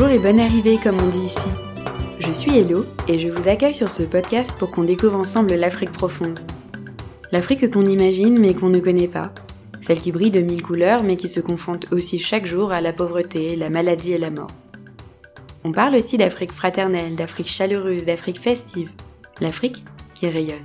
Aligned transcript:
Bonjour 0.00 0.14
et 0.14 0.18
bonne 0.18 0.40
arrivée 0.40 0.78
comme 0.82 0.98
on 0.98 1.08
dit 1.10 1.26
ici. 1.26 1.48
Je 2.20 2.32
suis 2.32 2.56
Hello 2.56 2.86
et 3.06 3.18
je 3.18 3.28
vous 3.28 3.46
accueille 3.50 3.74
sur 3.74 3.90
ce 3.90 4.02
podcast 4.02 4.50
pour 4.58 4.70
qu'on 4.70 4.84
découvre 4.84 5.16
ensemble 5.16 5.54
l'Afrique 5.54 5.92
profonde. 5.92 6.40
L'Afrique 7.32 7.70
qu'on 7.70 7.84
imagine 7.84 8.40
mais 8.40 8.54
qu'on 8.54 8.70
ne 8.70 8.80
connaît 8.80 9.08
pas. 9.08 9.30
Celle 9.82 10.00
qui 10.00 10.10
brille 10.10 10.30
de 10.30 10.40
mille 10.40 10.62
couleurs 10.62 11.02
mais 11.02 11.16
qui 11.16 11.28
se 11.28 11.40
confronte 11.40 11.92
aussi 11.92 12.18
chaque 12.18 12.46
jour 12.46 12.72
à 12.72 12.80
la 12.80 12.94
pauvreté, 12.94 13.56
la 13.56 13.68
maladie 13.68 14.12
et 14.12 14.18
la 14.18 14.30
mort. 14.30 14.50
On 15.64 15.70
parle 15.70 15.96
aussi 15.96 16.16
d'Afrique 16.16 16.52
fraternelle, 16.52 17.14
d'Afrique 17.14 17.50
chaleureuse, 17.50 18.06
d'Afrique 18.06 18.40
festive. 18.40 18.90
L'Afrique 19.38 19.84
qui 20.14 20.30
rayonne. 20.30 20.64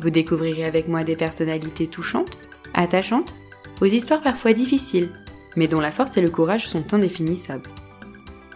Vous 0.00 0.10
découvrirez 0.10 0.66
avec 0.66 0.86
moi 0.86 1.02
des 1.02 1.16
personnalités 1.16 1.86
touchantes, 1.86 2.36
attachantes, 2.74 3.34
aux 3.80 3.86
histoires 3.86 4.20
parfois 4.20 4.52
difficiles, 4.52 5.12
mais 5.56 5.66
dont 5.66 5.80
la 5.80 5.90
force 5.90 6.18
et 6.18 6.22
le 6.22 6.28
courage 6.28 6.68
sont 6.68 6.92
indéfinissables. 6.92 7.70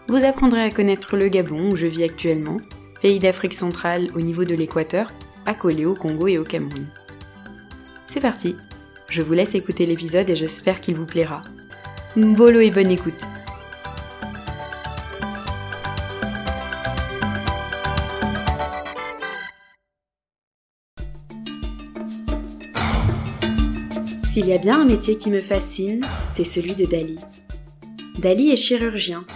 Vous 0.09 0.25
apprendrez 0.25 0.63
à 0.63 0.71
connaître 0.71 1.17
le 1.17 1.29
Gabon 1.29 1.71
où 1.71 1.77
je 1.77 1.87
vis 1.87 2.05
actuellement, 2.05 2.59
pays 3.01 3.19
d'Afrique 3.19 3.55
centrale 3.55 4.09
au 4.15 4.21
niveau 4.21 4.45
de 4.45 4.55
l'équateur, 4.55 5.11
accolé 5.47 5.85
au 5.87 5.95
Congo 5.95 6.27
et 6.27 6.39
au 6.39 6.45
Cameroun. 6.45 6.87
C'est 8.09 8.21
parti, 8.21 8.57
je 9.09 9.23
vous 9.23 9.33
laisse 9.33 9.55
écouter 9.55 9.87
l'épisode 9.87 10.29
et 10.29 10.37
j'espère 10.37 10.81
qu'il 10.81 10.97
vous 10.97 11.07
plaira. 11.07 11.45
Bolo 12.17 12.61
et 12.61 12.71
bonne 12.71 12.91
écoute 12.91 13.27
S'il 24.33 24.47
y 24.47 24.55
a 24.55 24.59
bien 24.59 24.81
un 24.81 24.85
métier 24.87 25.19
qui 25.19 25.31
me 25.31 25.41
fascine, 25.41 26.01
c'est 26.33 26.45
celui 26.45 26.75
de 26.75 26.87
Dali. 26.87 27.19
Dali 28.19 28.51
est 28.51 28.57
chirurgien, 28.57 29.27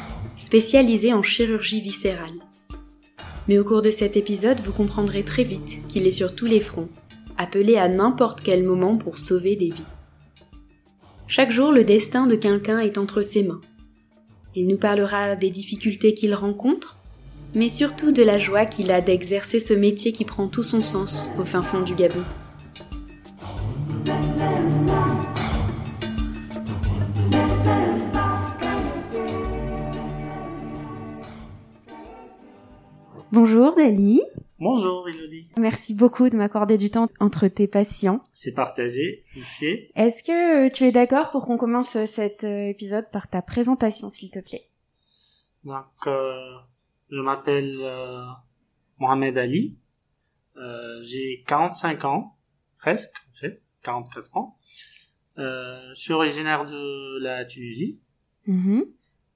spécialisé 0.46 1.12
en 1.12 1.24
chirurgie 1.24 1.80
viscérale. 1.80 2.38
Mais 3.48 3.59
au 3.59 3.65
cours 3.65 3.82
de 3.82 3.90
cet 3.90 4.16
épisode, 4.16 4.60
vous 4.65 4.73
comprendrez 4.73 5.24
très 5.24 5.43
vite 5.43 5.84
qu'il 5.88 6.07
est 6.07 6.12
sur 6.12 6.37
tous 6.37 6.46
les 6.46 6.60
fronts, 6.60 6.88
appelé 7.37 7.79
à 7.79 7.88
n'importe 7.88 8.43
quel 8.45 8.62
moment 8.62 8.96
pour 8.96 9.18
sauver 9.18 9.57
des 9.57 9.70
vies. 9.70 9.93
Chaque 11.26 11.51
jour, 11.51 11.73
le 11.73 11.82
destin 11.82 12.29
de 12.29 12.37
quelqu'un 12.37 12.79
est 12.79 12.96
entre 12.96 13.23
ses 13.23 13.43
mains. 13.43 13.60
Il 14.54 14.68
nous 14.68 14.79
parlera 14.79 15.35
des 15.35 15.51
difficultés 15.51 16.15
qu'il 16.15 16.32
rencontre, 16.32 16.96
mais 17.57 17.68
surtout 17.68 18.13
de 18.13 18.23
la 18.23 18.38
joie 18.38 18.66
qu'il 18.66 18.92
a 18.92 19.01
d'exercer 19.01 19.59
ce 19.59 19.74
métier 19.74 20.13
qui 20.13 20.24
prend 20.24 20.46
tout 20.46 20.63
son 20.63 20.80
sens 20.80 21.29
au 21.40 21.45
fin 21.45 21.63
fond 21.63 21.80
du 21.80 21.96
Gabon. 21.96 22.23
Bonjour 33.32 33.74
Dali. 33.74 34.23
Bonjour 34.59 35.09
Elodie. 35.09 35.49
Merci 35.59 35.95
beaucoup 35.95 36.30
de 36.30 36.37
m'accorder 36.37 36.77
du 36.77 36.91
temps 36.91 37.09
entre 37.21 37.49
tes 37.49 37.66
patients. 37.66 38.23
C'est 38.32 38.55
partagé, 38.55 39.24
merci. 39.35 39.88
Est-ce 39.95 40.23
que 40.23 40.66
euh, 40.66 40.71
tu 40.71 40.85
es 40.85 40.93
d'accord 40.93 41.30
pour 41.30 41.45
qu'on 41.45 41.59
commence 41.59 41.91
cet 42.07 42.45
euh, 42.45 42.69
épisode 42.69 43.10
par 43.10 43.29
ta 43.29 43.43
présentation, 43.43 44.09
s'il 44.09 44.30
te 44.30 44.38
plaît? 44.38 44.71
Donc, 45.65 45.85
euh, 46.07 46.57
je 47.10 47.21
m'appelle 47.21 47.77
euh, 47.80 48.24
Mohamed 48.99 49.37
Ali. 49.37 49.77
Euh, 50.57 51.02
J'ai 51.02 51.45
45 51.47 52.04
ans, 52.04 52.37
presque 52.79 53.13
en 53.32 53.35
fait, 53.41 53.60
44 53.82 54.37
ans. 54.37 54.57
Euh, 55.38 55.93
je 55.95 56.01
suis 56.01 56.13
originaire 56.15 56.65
de 56.65 57.19
la 57.23 57.45
Tunisie. 57.45 58.01
Mhm. 58.47 58.87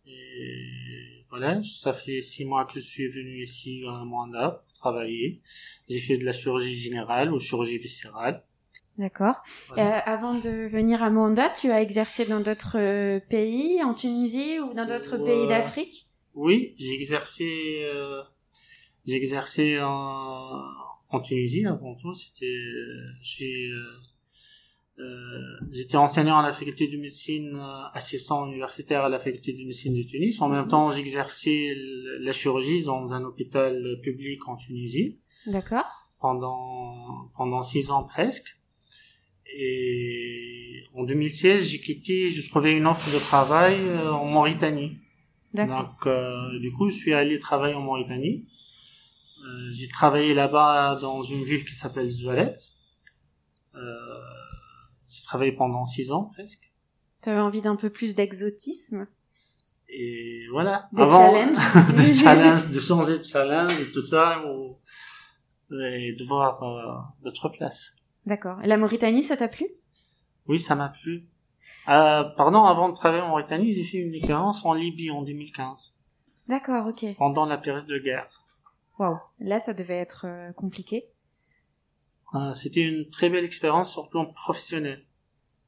Et 0.06 1.19
voilà, 1.30 1.62
ça 1.62 1.92
fait 1.92 2.20
six 2.20 2.44
mois 2.44 2.64
que 2.66 2.74
je 2.74 2.84
suis 2.84 3.08
venu 3.08 3.42
ici 3.42 3.82
à 3.88 4.04
Mwanda 4.04 4.62
pour 4.66 4.72
travailler. 4.74 5.40
J'ai 5.88 6.00
fait 6.00 6.18
de 6.18 6.24
la 6.24 6.32
chirurgie 6.32 6.76
générale 6.76 7.32
ou 7.32 7.38
chirurgie 7.38 7.78
viscérale. 7.78 8.42
D'accord. 8.98 9.36
Voilà. 9.68 9.98
Euh, 9.98 10.00
avant 10.04 10.34
de 10.34 10.68
venir 10.68 11.02
à 11.02 11.10
Mwanda, 11.10 11.48
tu 11.50 11.70
as 11.70 11.80
exercé 11.80 12.26
dans 12.26 12.40
d'autres 12.40 12.78
euh, 12.78 13.20
pays, 13.20 13.82
en 13.82 13.94
Tunisie 13.94 14.58
ou 14.60 14.74
dans 14.74 14.86
d'autres 14.86 15.16
Ouais. 15.18 15.24
pays 15.24 15.46
d'Afrique? 15.48 16.06
Oui, 16.34 16.74
j'ai 16.78 16.92
exercé, 16.94 17.80
euh, 17.82 18.22
j'ai 19.06 19.14
exercé 19.16 19.80
en, 19.80 20.62
en 21.08 21.20
Tunisie 21.20 21.64
avant 21.66 21.94
tout. 21.94 22.12
C'était, 22.12 22.46
euh, 22.46 23.12
suis, 23.22 23.70
euh, 25.00 25.66
j'étais 25.70 25.96
enseignant 25.96 26.38
à 26.38 26.42
la 26.42 26.52
faculté 26.52 26.88
de 26.88 26.96
médecine, 26.96 27.56
euh, 27.56 27.82
assistant 27.94 28.46
universitaire 28.46 29.04
à 29.04 29.08
la 29.08 29.18
faculté 29.18 29.52
de 29.52 29.58
médecine 29.58 29.94
de 29.94 30.02
Tunis. 30.02 30.40
En 30.40 30.48
même 30.48 30.66
temps, 30.66 30.90
j'exerçais 30.90 31.74
la 32.20 32.32
chirurgie 32.32 32.84
dans 32.84 33.14
un 33.14 33.24
hôpital 33.24 33.98
public 34.02 34.46
en 34.48 34.56
Tunisie 34.56 35.18
D'accord. 35.46 35.86
pendant 36.20 37.30
pendant 37.36 37.62
six 37.62 37.90
ans 37.90 38.04
presque. 38.04 38.56
Et 39.56 40.84
en 40.94 41.04
2016, 41.04 41.68
j'ai 41.68 41.80
quitté, 41.80 42.30
je 42.30 42.48
trouvais 42.48 42.76
une 42.76 42.86
offre 42.86 43.12
de 43.12 43.18
travail 43.18 43.80
euh, 43.80 44.12
en 44.12 44.26
Mauritanie. 44.26 44.98
D'accord. 45.54 45.82
Donc, 45.82 46.06
euh, 46.06 46.58
du 46.60 46.72
coup, 46.72 46.88
je 46.90 46.96
suis 46.96 47.12
allé 47.12 47.38
travailler 47.40 47.74
en 47.74 47.80
Mauritanie. 47.80 48.46
Euh, 49.44 49.70
j'ai 49.72 49.88
travaillé 49.88 50.34
là-bas 50.34 50.98
dans 51.00 51.22
une 51.22 51.42
ville 51.42 51.64
qui 51.64 51.74
s'appelle 51.74 52.10
Zwalet. 52.10 52.56
Euh, 53.74 53.80
j'ai 55.10 55.22
travaillé 55.24 55.52
pendant 55.52 55.84
six 55.84 56.10
ans 56.12 56.30
presque. 56.32 56.70
Tu 57.22 57.28
avais 57.28 57.40
envie 57.40 57.60
d'un 57.60 57.76
peu 57.76 57.90
plus 57.90 58.14
d'exotisme 58.14 59.06
Et 59.88 60.44
voilà. 60.52 60.88
Des 60.92 61.02
Avant, 61.02 61.32
challenges. 61.32 61.56
de 61.94 62.14
challenge, 62.22 62.70
de 62.70 62.80
changer 62.80 63.18
de 63.18 63.24
challenge 63.24 63.78
et 63.80 63.90
tout 63.92 64.00
ça, 64.02 64.42
ou, 64.46 64.76
et 65.74 66.14
de 66.18 66.24
voir 66.26 66.62
euh, 66.62 67.02
d'autres 67.24 67.48
places. 67.50 67.92
D'accord. 68.24 68.58
La 68.62 68.76
Mauritanie, 68.78 69.22
ça 69.24 69.36
t'a 69.36 69.48
plu? 69.48 69.66
Oui, 70.46 70.58
ça 70.58 70.74
m'a 70.74 70.88
plu. 71.02 71.28
Euh, 71.88 72.24
pardon, 72.36 72.64
avant 72.64 72.88
de 72.88 72.94
travailler 72.94 73.22
en 73.22 73.28
Mauritanie, 73.28 73.72
j'ai 73.72 73.84
fait 73.84 73.98
une 73.98 74.14
expérience 74.14 74.64
en 74.64 74.74
Libye 74.74 75.10
en 75.10 75.22
2015, 75.22 75.96
D'accord, 76.48 76.86
ok. 76.88 77.04
pendant 77.18 77.46
la 77.46 77.58
période 77.58 77.86
de 77.86 77.98
guerre. 77.98 78.44
Waouh. 78.98 79.18
Là, 79.40 79.58
ça 79.58 79.72
devait 79.72 79.96
être 79.96 80.26
euh, 80.26 80.52
compliqué. 80.52 81.06
Euh, 82.34 82.52
C'était 82.52 82.82
une 82.82 83.08
très 83.10 83.28
belle 83.30 83.44
expérience 83.44 83.92
sur 83.92 84.04
le 84.04 84.08
plan 84.10 84.26
professionnel. 84.26 85.04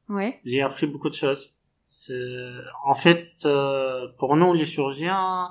Ouais. 0.08 0.40
J'ai 0.44 0.62
appris 0.62 0.86
beaucoup 0.86 1.08
de 1.08 1.14
choses. 1.14 1.50
C'est- 1.82 2.52
En 2.84 2.94
fait, 2.94 3.28
euh, 3.44 4.08
pour 4.18 4.36
nous, 4.36 4.52
les 4.54 4.64
chirurgiens, 4.66 5.48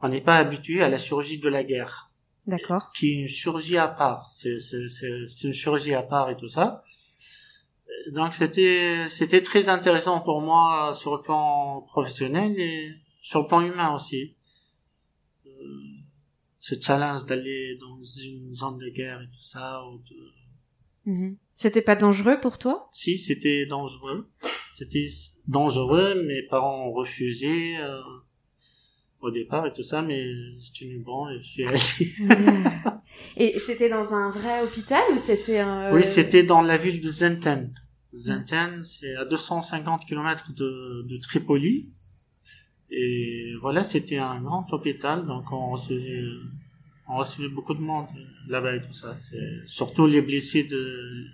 on 0.00 0.08
n'est 0.08 0.20
pas 0.20 0.36
habitué 0.38 0.82
à 0.82 0.88
la 0.88 0.98
chirurgie 0.98 1.38
de 1.38 1.48
la 1.48 1.62
guerre, 1.64 2.10
D'accord. 2.46 2.90
qui 2.96 3.12
est 3.12 3.14
une 3.20 3.26
chirurgie 3.26 3.78
à 3.78 3.88
part. 3.88 4.28
C'est 4.30 4.56
une 5.44 5.52
chirurgie 5.54 5.94
à 5.94 6.02
part 6.02 6.30
et 6.30 6.36
tout 6.36 6.48
ça. 6.48 6.82
Donc 8.12 8.34
c'était 8.34 9.06
c'était 9.08 9.42
très 9.42 9.68
intéressant 9.68 10.20
pour 10.20 10.40
moi 10.40 10.92
sur 10.92 11.16
le 11.16 11.22
plan 11.22 11.80
professionnel 11.82 12.52
et 12.60 12.92
sur 13.22 13.42
le 13.42 13.48
plan 13.48 13.62
humain 13.62 13.94
aussi. 13.94 14.36
Euh, 15.46 15.50
ce 16.66 16.74
challenge 16.80 17.24
d'aller 17.26 17.76
dans 17.80 18.02
une 18.02 18.52
zone 18.54 18.78
de 18.78 18.88
guerre 18.88 19.20
et 19.22 19.26
tout 19.26 19.42
ça, 19.42 19.84
ou 19.86 19.98
de, 19.98 20.16
Mhm. 21.06 21.36
C'était 21.54 21.82
pas 21.82 21.94
dangereux 21.96 22.40
pour 22.40 22.58
toi? 22.58 22.88
Si, 22.92 23.16
c'était 23.16 23.64
dangereux. 23.66 24.28
C'était 24.72 25.06
dangereux, 25.46 26.22
mes 26.26 26.42
parents 26.42 26.88
ont 26.88 26.92
refusé 26.92 27.78
euh, 27.78 28.00
au 29.20 29.30
départ 29.30 29.66
et 29.66 29.72
tout 29.72 29.84
ça, 29.84 30.02
mais 30.02 30.24
j'ai 30.58 30.72
tenu 30.72 30.98
bon 30.98 31.28
et 31.28 31.38
je 31.38 31.48
suis 31.48 31.64
allé. 31.64 31.78
Et 33.38 33.58
c'était 33.60 33.88
dans 33.88 34.12
un 34.12 34.28
vrai 34.28 34.62
hôpital 34.62 35.02
ou 35.14 35.16
c'était 35.18 35.60
un... 35.60 35.94
Oui, 35.94 36.04
c'était 36.04 36.42
dans 36.42 36.60
la 36.60 36.76
ville 36.76 37.00
de 37.00 37.08
Zenten. 37.08 37.72
Zenten, 38.12 38.82
c'est 38.84 39.14
à 39.14 39.24
250 39.24 40.04
km 40.06 40.52
de, 40.52 41.08
de 41.08 41.16
Tripoli. 41.22 41.86
Et 42.90 43.52
voilà, 43.60 43.82
c'était 43.82 44.18
un 44.18 44.40
grand 44.40 44.72
hôpital, 44.72 45.26
donc 45.26 45.50
on 45.50 45.72
recevait, 45.72 46.22
on 47.08 47.16
recevait 47.16 47.48
beaucoup 47.48 47.74
de 47.74 47.80
monde 47.80 48.06
là-bas 48.48 48.76
et 48.76 48.80
tout 48.80 48.92
ça. 48.92 49.16
C'est 49.18 49.60
surtout 49.66 50.06
les 50.06 50.22
blessés 50.22 50.64
de, 50.64 51.26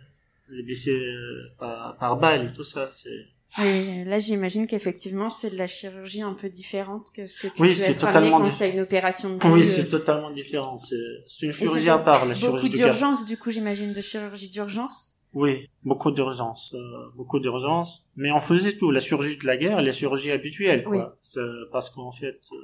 les 0.49 0.62
blessés 0.62 0.93
euh, 0.93 1.50
par, 1.58 1.96
par 1.99 2.16
balle 2.16 2.46
et 2.46 2.52
tout 2.52 2.64
ça. 2.64 2.88
C'est 2.90 3.26
Oui, 3.58 4.04
là 4.06 4.19
j'imagine 4.19 4.66
qu'effectivement 4.66 5.28
c'est 5.28 5.50
de 5.50 5.56
la 5.58 5.66
chirurgie 5.66 6.22
un 6.22 6.32
peu 6.32 6.49
différente 6.49 7.06
que 7.14 7.26
ce 7.26 7.46
que 7.46 7.55
tu 7.55 7.62
Oui, 7.62 7.76
c'est 7.76 7.94
totalement 7.94 8.40
quand 8.40 8.60
a 8.60 8.66
une 8.66 8.81
opération 8.81 9.37
de 9.37 9.46
Oui, 9.46 9.62
c'est 9.62 9.87
euh, 9.88 9.90
totalement 9.90 10.31
différent. 10.31 10.78
C'est 10.78 10.96
c'est 11.26 11.46
une 11.46 11.52
chirurgie 11.52 11.90
à 11.90 11.98
part, 11.98 12.25
la 12.25 12.34
Beaucoup 12.34 12.37
chirurgie 12.38 12.69
guerre. 12.70 12.87
d'urgence 12.88 13.26
du 13.26 13.37
coup 13.37 13.50
j'imagine 13.50 13.93
de 13.93 14.00
chirurgie 14.00 14.48
d'urgence. 14.50 15.19
Oui, 15.34 15.70
beaucoup 15.82 16.11
d'urgence, 16.11 16.75
euh, 16.75 17.11
beaucoup 17.17 17.40
d'urgence. 17.40 18.05
Mais 18.17 18.31
on 18.31 18.40
faisait 18.40 18.76
tout, 18.76 18.90
la 18.90 19.00
chirurgie 19.00 19.38
de 19.38 19.46
la 19.46 19.56
guerre, 19.56 19.81
la 19.81 19.93
chirurgie 19.93 20.31
habituelle, 20.31 20.84
quoi. 20.84 21.17
Oui. 21.37 21.43
Parce 21.70 21.88
qu'en 21.88 22.12
fait, 22.12 22.40
euh, 22.52 22.56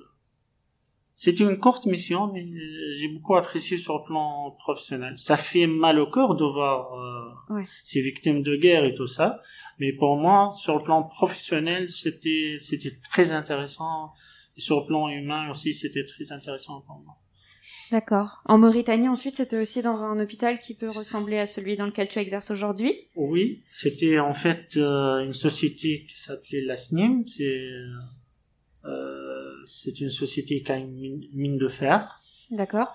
c'était 1.15 1.45
une 1.45 1.59
courte 1.59 1.87
mission, 1.87 2.31
mais 2.33 2.47
j'ai 2.97 3.09
beaucoup 3.09 3.37
apprécié 3.37 3.79
sur 3.79 3.99
le 3.99 4.05
plan 4.05 4.51
professionnel. 4.59 5.15
Ça 5.17 5.37
fait 5.37 5.67
mal 5.67 5.99
au 5.99 6.11
cœur 6.11 6.35
de 6.35 6.45
voir 6.45 6.95
euh, 6.95 7.63
ces 7.83 8.03
victimes 8.03 8.43
de 8.43 8.55
guerre 8.55 8.85
et 8.85 8.95
tout 8.95 9.07
ça. 9.07 9.41
Mais 9.79 9.93
pour 9.93 10.17
moi, 10.17 10.53
sur 10.55 10.77
le 10.77 10.85
plan 10.85 11.03
professionnel, 11.03 11.89
c'était 11.89 12.59
c'était 12.61 12.97
très 13.11 13.33
intéressant. 13.33 14.13
Et 14.57 14.61
sur 14.61 14.81
le 14.81 14.87
plan 14.87 15.09
humain 15.09 15.51
aussi, 15.51 15.73
c'était 15.73 16.05
très 16.05 16.33
intéressant 16.33 16.83
pour 16.83 17.01
moi. 17.01 17.17
D'accord. 17.91 18.43
En 18.45 18.59
Mauritanie, 18.59 19.09
ensuite, 19.09 19.37
c'était 19.37 19.59
aussi 19.59 19.83
dans 19.83 20.05
un 20.05 20.19
hôpital 20.21 20.59
qui 20.59 20.75
peut 20.75 20.89
ressembler 20.89 21.39
à 21.39 21.47
celui 21.47 21.77
dans 21.77 21.87
lequel 21.87 22.09
tu 22.09 22.19
exerces 22.19 22.51
aujourd'hui? 22.51 23.09
Oui, 23.15 23.63
c'était 23.73 24.19
en 24.19 24.35
fait 24.35 24.77
euh, 24.77 25.25
une 25.25 25.33
société 25.33 26.05
qui 26.07 26.15
s'appelait 26.15 26.63
la 26.63 26.77
SNIM. 26.77 27.23
C'est 27.27 27.69
euh, 28.85 29.53
c'est 29.65 30.01
une 30.01 30.11
société 30.11 30.63
qui 30.63 30.73
a 30.73 30.77
une 30.77 31.29
mine, 31.33 31.59
de 31.59 31.69
fer. 31.69 32.21
D'accord. 32.51 32.89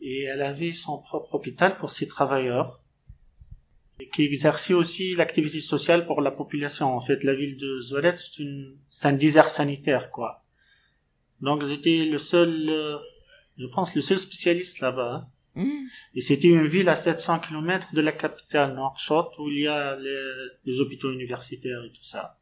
Et 0.00 0.22
elle 0.22 0.42
avait 0.42 0.72
son 0.72 0.98
propre 0.98 1.34
hôpital 1.34 1.76
pour 1.78 1.90
ses 1.90 2.06
travailleurs. 2.06 2.80
Et 4.00 4.08
qui 4.08 4.24
exerçait 4.24 4.74
aussi 4.74 5.14
l'activité 5.14 5.60
sociale 5.60 6.06
pour 6.06 6.20
la 6.20 6.32
population. 6.32 6.94
En 6.94 7.00
fait, 7.00 7.22
la 7.22 7.34
ville 7.34 7.56
de 7.56 7.78
Zoualet, 7.78 8.10
c'est 8.12 9.08
un 9.08 9.12
désert 9.12 9.50
sanitaire, 9.50 10.10
quoi. 10.10 10.44
Donc, 11.40 11.64
j'étais 11.64 12.04
le 12.04 12.18
seul... 12.18 12.68
Euh, 12.68 12.98
je 13.58 13.66
pense, 13.66 13.94
le 13.94 14.00
seul 14.00 14.18
spécialiste 14.18 14.80
là-bas. 14.80 15.28
Hein. 15.56 15.62
Hmm. 15.62 15.86
Et 16.14 16.20
c'était 16.20 16.48
une 16.48 16.66
ville 16.66 16.88
à 16.88 16.96
700 16.96 17.38
km 17.40 17.94
de 17.94 18.00
la 18.00 18.12
capitale 18.12 18.74
Nouakchott 18.74 19.38
où 19.38 19.48
il 19.48 19.60
y 19.60 19.68
a 19.68 19.96
les, 20.64 20.80
hôpitaux 20.80 21.12
universitaires 21.12 21.84
et 21.84 21.92
tout 21.92 22.02
ça. 22.04 22.38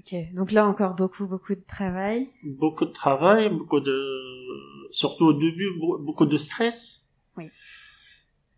Ok, 0.00 0.14
donc 0.34 0.52
là 0.52 0.66
encore 0.66 0.94
beaucoup, 0.94 1.26
beaucoup 1.26 1.54
de 1.54 1.64
travail. 1.66 2.28
Beaucoup 2.42 2.86
de 2.86 2.92
travail, 2.92 3.50
beaucoup 3.50 3.80
de, 3.80 4.88
surtout 4.90 5.26
au 5.26 5.32
début, 5.32 5.70
beaucoup 5.78 6.26
de 6.26 6.36
stress. 6.36 7.08
Oui. 7.36 7.48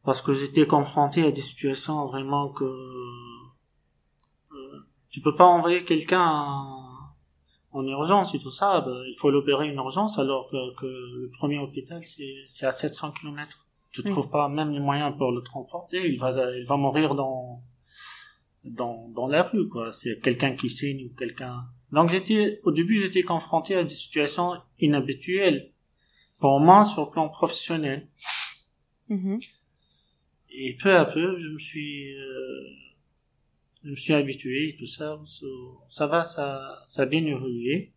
Parce 0.04 0.22
que 0.22 0.32
j'étais 0.32 0.66
confronté 0.66 1.22
à 1.25 1.30
des 1.30 1.42
situations 1.42 2.06
vraiment 2.06 2.48
que 2.50 2.64
euh, 2.64 3.28
tu 5.10 5.20
peux 5.20 5.34
pas 5.34 5.44
envoyer 5.44 5.84
quelqu'un 5.84 6.88
en 7.78 7.86
urgence 7.86 8.34
et 8.34 8.38
tout 8.38 8.50
ça, 8.50 8.80
bah, 8.80 9.00
il 9.06 9.16
faut 9.19 9.30
l'opérer 9.30 9.69
une 9.69 9.76
urgence 9.76 10.19
alors 10.19 10.48
que, 10.50 10.86
le 10.86 11.30
premier 11.30 11.58
hôpital 11.58 12.02
c'est 12.48 12.66
à 12.66 12.72
700 12.72 13.12
km. 13.12 13.66
Tu 13.90 14.02
ne 14.02 14.10
trouves 14.10 14.30
pas 14.30 14.48
même 14.48 14.70
les 14.70 14.80
moyens 14.80 15.16
pour 15.16 15.32
le 15.32 15.42
transporter, 15.42 16.08
il 16.08 16.19
va 16.19 16.30
il 16.56 16.66
va 16.66 16.76
mourir 16.76 17.14
dans 17.14 17.62
dans 18.64 19.08
dans 19.08 19.26
la 19.26 19.44
rue 19.44 19.69
quoi. 19.69 19.92
C'est 19.92 20.20
quelqu'un 20.20 20.54
qui 20.54 20.69
saigne 20.69 21.06
ou 21.06 21.14
quelqu'un. 21.16 21.64
Donc 21.92 22.10
j'étais 22.10 22.60
au 22.64 22.70
début 22.70 22.98
j'étais 22.98 23.22
confronté 23.22 23.75
à 23.75 23.82
des 23.82 23.94
situations 23.94 24.52
inhabituelles 24.78 25.72
pour 26.38 26.60
moi 26.60 26.84
sur 26.84 27.06
le 27.06 27.10
plan 27.10 27.28
professionnel. 27.28 28.08
Mm-hmm. 29.08 29.48
Et 30.50 30.76
peu 30.76 30.96
à 30.96 31.04
peu 31.04 31.36
je 31.38 31.48
me 31.50 31.58
suis 31.58 32.14
euh, 32.14 32.88
je 33.84 33.90
me 33.90 33.96
suis 33.96 34.14
habitué, 34.14 34.76
tout 34.78 34.86
ça, 34.86 35.20
ça 35.88 36.06
va, 36.06 36.25
ça, 36.25 36.82
ça 36.86 37.02
a 37.02 37.06
bien 37.06 37.25
évolué. 37.25 37.92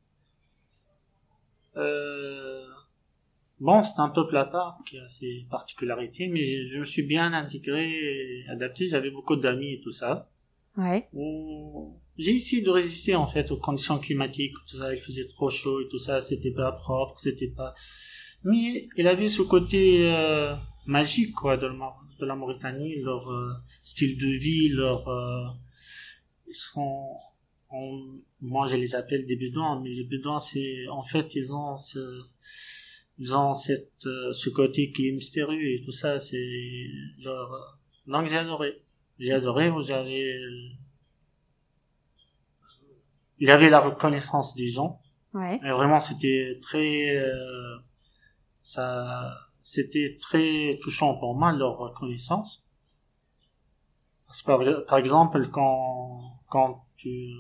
Euh, 1.78 2.66
bon, 3.60 3.82
c'est 3.84 4.00
un 4.00 4.10
peuple 4.10 4.38
à 4.38 4.46
part 4.46 4.80
qui 4.86 4.98
a 4.98 5.08
ses 5.10 5.46
particularités, 5.50 6.28
mais 6.28 6.66
je 6.66 6.80
me 6.80 6.84
suis 6.84 7.04
bien 7.04 7.34
intégré 7.34 7.90
et 7.92 8.46
adapté. 8.50 8.88
J'avais 8.88 9.12
beaucoup 9.12 9.36
d'amis 9.36 9.74
et 9.74 9.82
tout 9.82 9.92
ça. 9.92 10.30
Ouais. 10.78 11.10
J'ai 12.18 12.32
essayé 12.32 12.62
de 12.62 12.70
résister 12.70 13.16
en 13.16 13.28
fait 13.28 13.52
aux 13.52 13.58
conditions 13.58 14.00
climatiques, 14.00 14.54
tout 14.70 14.78
ça. 14.78 14.94
Il 14.94 15.02
faisait 15.02 15.28
trop 15.28 15.50
chaud 15.50 15.82
et 15.82 15.88
tout 15.88 16.00
ça. 16.00 16.22
C'était 16.22 16.52
pas 16.52 16.72
propre, 16.72 17.20
c'était 17.20 17.50
pas. 17.50 17.74
Mais 18.44 18.88
il 18.98 19.08
avait 19.08 19.28
ce 19.28 19.42
côté 19.42 20.12
euh, 20.12 20.56
magique 20.86 21.34
quoi 21.34 21.58
de 21.58 21.68
la, 21.68 21.94
de 22.20 22.26
la 22.26 22.36
Mauritanie, 22.36 23.02
leur 23.02 23.30
euh, 23.30 23.52
style 23.84 24.18
de 24.18 24.28
vie, 24.28 24.70
leur 24.70 25.08
euh, 26.52 26.54
ils 26.54 26.56
sont 26.56 27.18
moi 28.42 28.68
je 28.68 28.76
les 28.76 28.96
appelle 28.96 29.26
des 29.26 29.38
bédouins 29.38 29.80
mais 29.82 29.90
les 29.90 30.04
bédouins 30.04 30.40
c'est 30.40 30.88
en 30.90 31.04
fait 31.04 31.36
ils 31.36 31.54
ont 31.54 31.78
ce, 31.78 32.00
ils 33.18 33.34
ont 33.36 33.54
cette 33.54 34.06
euh, 34.06 34.34
ce 34.34 34.50
côté 34.50 34.92
qui 34.92 35.08
est 35.08 35.12
mystérieux 35.14 35.76
et 35.76 35.82
tout 35.86 35.94
ça 35.94 36.20
c'est 36.20 36.88
leur 37.20 37.80
donc 38.08 38.28
j'ai 38.28 38.38
adoré. 38.38 38.84
J'ai 39.20 39.34
adoré 39.34 39.70
vous 39.70 39.92
avez 39.92 40.38
il 43.40 43.48
y 43.48 43.52
avait 43.52 43.70
la 43.70 43.80
reconnaissance 43.80 44.56
des 44.56 44.70
gens. 44.70 45.02
Ouais. 45.34 45.62
et 45.64 45.72
vraiment 45.72 46.02
c'était 46.02 46.52
très 46.62 47.16
euh, 47.16 47.78
ça 48.64 49.34
c'était 49.62 50.18
très 50.20 50.78
touchant 50.82 51.18
pour 51.18 51.36
moi 51.36 51.54
leur 51.54 51.78
reconnaissance. 51.78 52.66
Parce 54.28 54.42
que 54.42 54.82
par 54.86 54.98
exemple 54.98 55.48
quand 55.50 56.41
quand 56.52 56.86
tu 56.98 57.32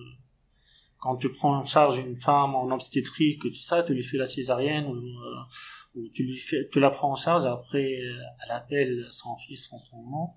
quand 0.97 1.17
tu 1.17 1.29
prends 1.31 1.57
en 1.57 1.65
charge 1.65 1.99
une 1.99 2.19
femme 2.19 2.55
en 2.55 2.71
obstétrique 2.71 3.41
tout 3.41 3.53
ça, 3.55 3.83
tu 3.83 3.93
lui 3.93 4.03
fais 4.03 4.17
la 4.17 4.25
césarienne 4.25 4.85
ou, 4.85 4.95
euh, 4.95 5.95
ou 5.95 6.07
tu 6.13 6.23
lui 6.23 6.37
fais, 6.37 6.69
tu 6.71 6.79
la 6.79 6.89
prends 6.89 7.11
en 7.11 7.15
charge 7.15 7.45
après 7.45 7.91
elle 7.91 8.51
appelle 8.51 9.05
son 9.11 9.35
fils 9.45 9.67
en 9.71 9.79
son 9.89 10.01
nom. 10.03 10.27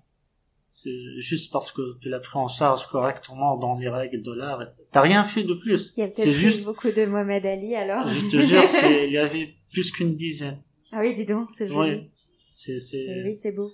C'est 0.67 1.19
juste 1.19 1.53
parce 1.53 1.71
que 1.71 1.97
tu 2.01 2.09
l'as 2.09 2.19
pris 2.19 2.37
en 2.37 2.49
charge 2.49 2.85
correctement 2.87 3.55
dans 3.55 3.77
les 3.77 3.87
règles 3.87 4.21
de 4.21 4.33
l'art. 4.33 4.61
T'as 4.91 4.99
rien 4.99 5.23
fait 5.23 5.43
de 5.43 5.53
plus. 5.53 5.93
Il 5.95 6.01
y 6.01 6.03
a 6.03 6.07
peut-être 6.07 6.31
juste 6.31 6.65
beaucoup 6.65 6.91
de 6.91 7.05
Mohamed 7.05 7.45
Ali 7.45 7.75
alors. 7.75 8.05
Je 8.05 8.27
te 8.29 8.37
jure, 8.41 8.63
il 9.05 9.13
y 9.13 9.17
avait 9.17 9.53
plus 9.71 9.89
qu'une 9.91 10.17
dizaine. 10.17 10.61
Ah 10.91 10.99
oui, 10.99 11.15
dis 11.15 11.25
donc, 11.25 11.49
c'est 11.55 11.69
joli. 11.69 11.91
Oui, 11.91 12.11
c'est, 12.49 12.79
c'est... 12.79 13.23
Oui, 13.23 13.37
c'est 13.41 13.53
beau. 13.53 13.71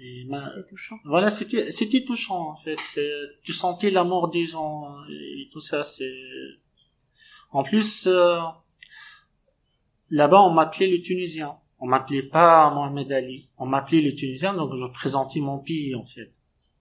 Et 0.00 0.28
touchant. 0.68 0.96
Voilà, 1.04 1.28
c'était 1.28 1.70
c'était 1.70 2.04
touchant 2.04 2.50
en 2.50 2.56
fait. 2.56 2.78
Tu 3.42 3.52
sentais 3.52 3.90
l'amour 3.90 4.28
des 4.28 4.46
gens 4.46 4.94
et 5.08 5.48
tout 5.52 5.60
ça. 5.60 5.82
C'est 5.82 6.14
en 7.50 7.62
plus 7.62 8.06
euh, 8.06 8.38
là-bas 10.10 10.42
on 10.42 10.50
m'appelait 10.50 10.88
le 10.88 11.00
Tunisien. 11.00 11.56
On 11.80 11.86
m'appelait 11.86 12.22
pas 12.22 12.72
Mohamed 12.72 13.10
Ali. 13.12 13.48
On 13.56 13.66
m'appelait 13.66 14.00
le 14.00 14.14
Tunisien, 14.14 14.54
donc 14.54 14.74
je 14.76 14.86
présentais 14.92 15.40
mon 15.40 15.58
pays 15.58 15.94
en 15.94 16.04
fait. 16.04 16.32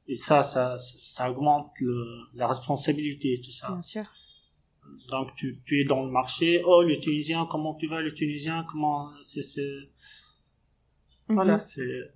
Et 0.08 0.16
ça, 0.16 0.42
ça, 0.42 0.78
ça 0.78 1.30
augmente 1.30 1.72
le, 1.82 2.04
la 2.34 2.48
responsabilité 2.48 3.34
et 3.34 3.42
tout 3.42 3.52
ça. 3.52 3.70
Bien 3.72 3.82
sûr. 3.82 4.04
Donc 5.10 5.36
tu, 5.36 5.62
tu 5.66 5.82
es 5.82 5.86
dans 5.86 6.04
le 6.04 6.12
marché. 6.12 6.62
Oh 6.66 6.82
le 6.82 6.98
Tunisien, 6.98 7.46
comment 7.46 7.76
tu 7.76 7.88
vas 7.88 8.02
le 8.02 8.14
Tunisien 8.14 8.66
Comment 8.72 9.10
c'est 9.22 9.42
voilà, 11.30 11.54
mhm. 11.54 11.60
c'est 11.60 12.14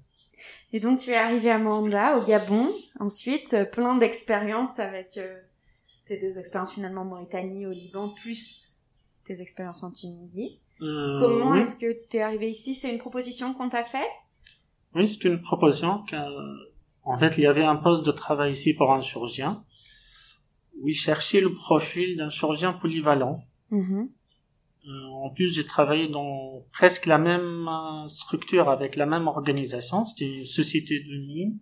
et 0.74 0.80
donc 0.80 1.00
tu 1.00 1.10
es 1.12 1.16
arrivé 1.16 1.50
à 1.50 1.58
Manda, 1.58 2.18
au 2.18 2.26
Gabon, 2.26 2.68
ensuite 3.00 3.54
euh, 3.54 3.66
plein 3.66 3.98
d'expériences 3.98 4.80
avec 4.80 5.18
euh, 5.18 5.40
tes 6.08 6.20
deux 6.20 6.38
expériences 6.38 6.74
finalement 6.74 7.02
en 7.02 7.06
Mauritanie, 7.06 7.66
au 7.66 7.72
Liban, 7.72 8.10
plus 8.22 8.78
tes 9.26 9.42
expériences 9.42 9.84
en 9.84 9.92
Tunisie. 9.92 10.60
Euh, 10.82 11.20
Comment 11.20 11.56
est-ce 11.56 11.76
que 11.76 12.08
tu 12.10 12.18
es 12.18 12.22
arrivé 12.22 12.50
ici? 12.50 12.74
C'est 12.74 12.92
une 12.92 13.00
proposition 13.00 13.54
qu'on 13.54 13.70
t'a 13.70 13.84
faite? 13.84 14.02
Oui, 14.96 15.08
c'est 15.08 15.24
une 15.28 15.42
proposition. 15.42 16.04
En 17.04 17.18
fait, 17.18 17.38
il 17.38 17.44
y 17.44 17.48
avait 17.48 17.64
un 17.64 17.76
poste 17.76 18.06
de 18.06 18.12
travail 18.12 18.54
ici 18.54 18.74
pour 18.74 18.92
un 18.92 19.02
chirurgien. 19.02 19.64
Oui, 20.82 20.94
chercher 20.94 21.42
le 21.42 21.54
profil 21.54 22.18
d'un 22.18 22.30
chirurgien 22.30 22.74
polyvalent. 22.74 23.44
Mm-hmm. 23.72 24.10
En 24.90 25.30
plus, 25.30 25.54
j'ai 25.54 25.66
travaillé 25.66 26.08
dans 26.08 26.66
presque 26.72 27.06
la 27.06 27.18
même 27.18 27.68
euh, 27.68 28.08
structure 28.08 28.70
avec 28.70 28.96
la 28.96 29.06
même 29.06 29.28
organisation. 29.28 30.06
C'était 30.06 30.40
une 30.40 30.46
société 30.46 31.00
de 31.00 31.18
mine 31.18 31.60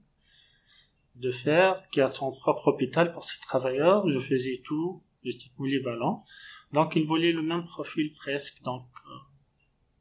de 1.16 1.32
fer 1.32 1.84
qui 1.92 2.00
a 2.00 2.08
son 2.08 2.32
propre 2.32 2.70
hôpital 2.70 3.12
pour 3.12 3.26
ses 3.26 3.40
travailleurs. 3.42 4.08
Je 4.10 4.20
faisais 4.20 4.62
tout, 4.64 5.04
j'étais 5.24 5.50
polyvalent. 5.58 6.24
Donc, 6.72 6.96
ils 6.96 7.06
voulaient 7.06 7.34
le 7.34 7.42
même 7.42 7.66
profil 7.66 8.14
presque. 8.14 8.62
Donc, 8.64 8.86
euh, 9.08 9.16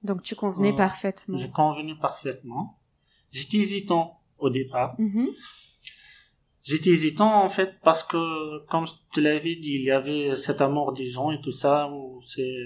donc 0.05 0.23
tu 0.23 0.37
convenais 0.37 0.77
parfaitement. 0.77 1.37
Je 1.37 1.49
convenais 1.49 1.97
parfaitement. 1.97 2.79
J'étais 3.33 3.59
hésitant 3.59 4.21
au 4.39 4.49
départ. 4.49 4.95
Mm-hmm. 4.99 5.27
J'étais 6.69 6.91
hésitant 6.91 7.43
en 7.43 7.49
fait 7.49 7.77
parce 7.83 8.03
que, 8.03 8.65
comme 8.67 8.87
je 8.87 8.93
te 9.15 9.21
l'avais 9.21 9.57
dit, 9.57 9.77
il 9.77 9.85
y 9.85 9.91
avait 9.91 10.37
cet 10.37 10.61
amour 10.61 10.93
des 10.93 11.07
gens 11.07 11.31
et 11.31 11.41
tout 11.41 11.53
ça, 11.53 11.91
où 11.91 12.21
c'est, 12.23 12.59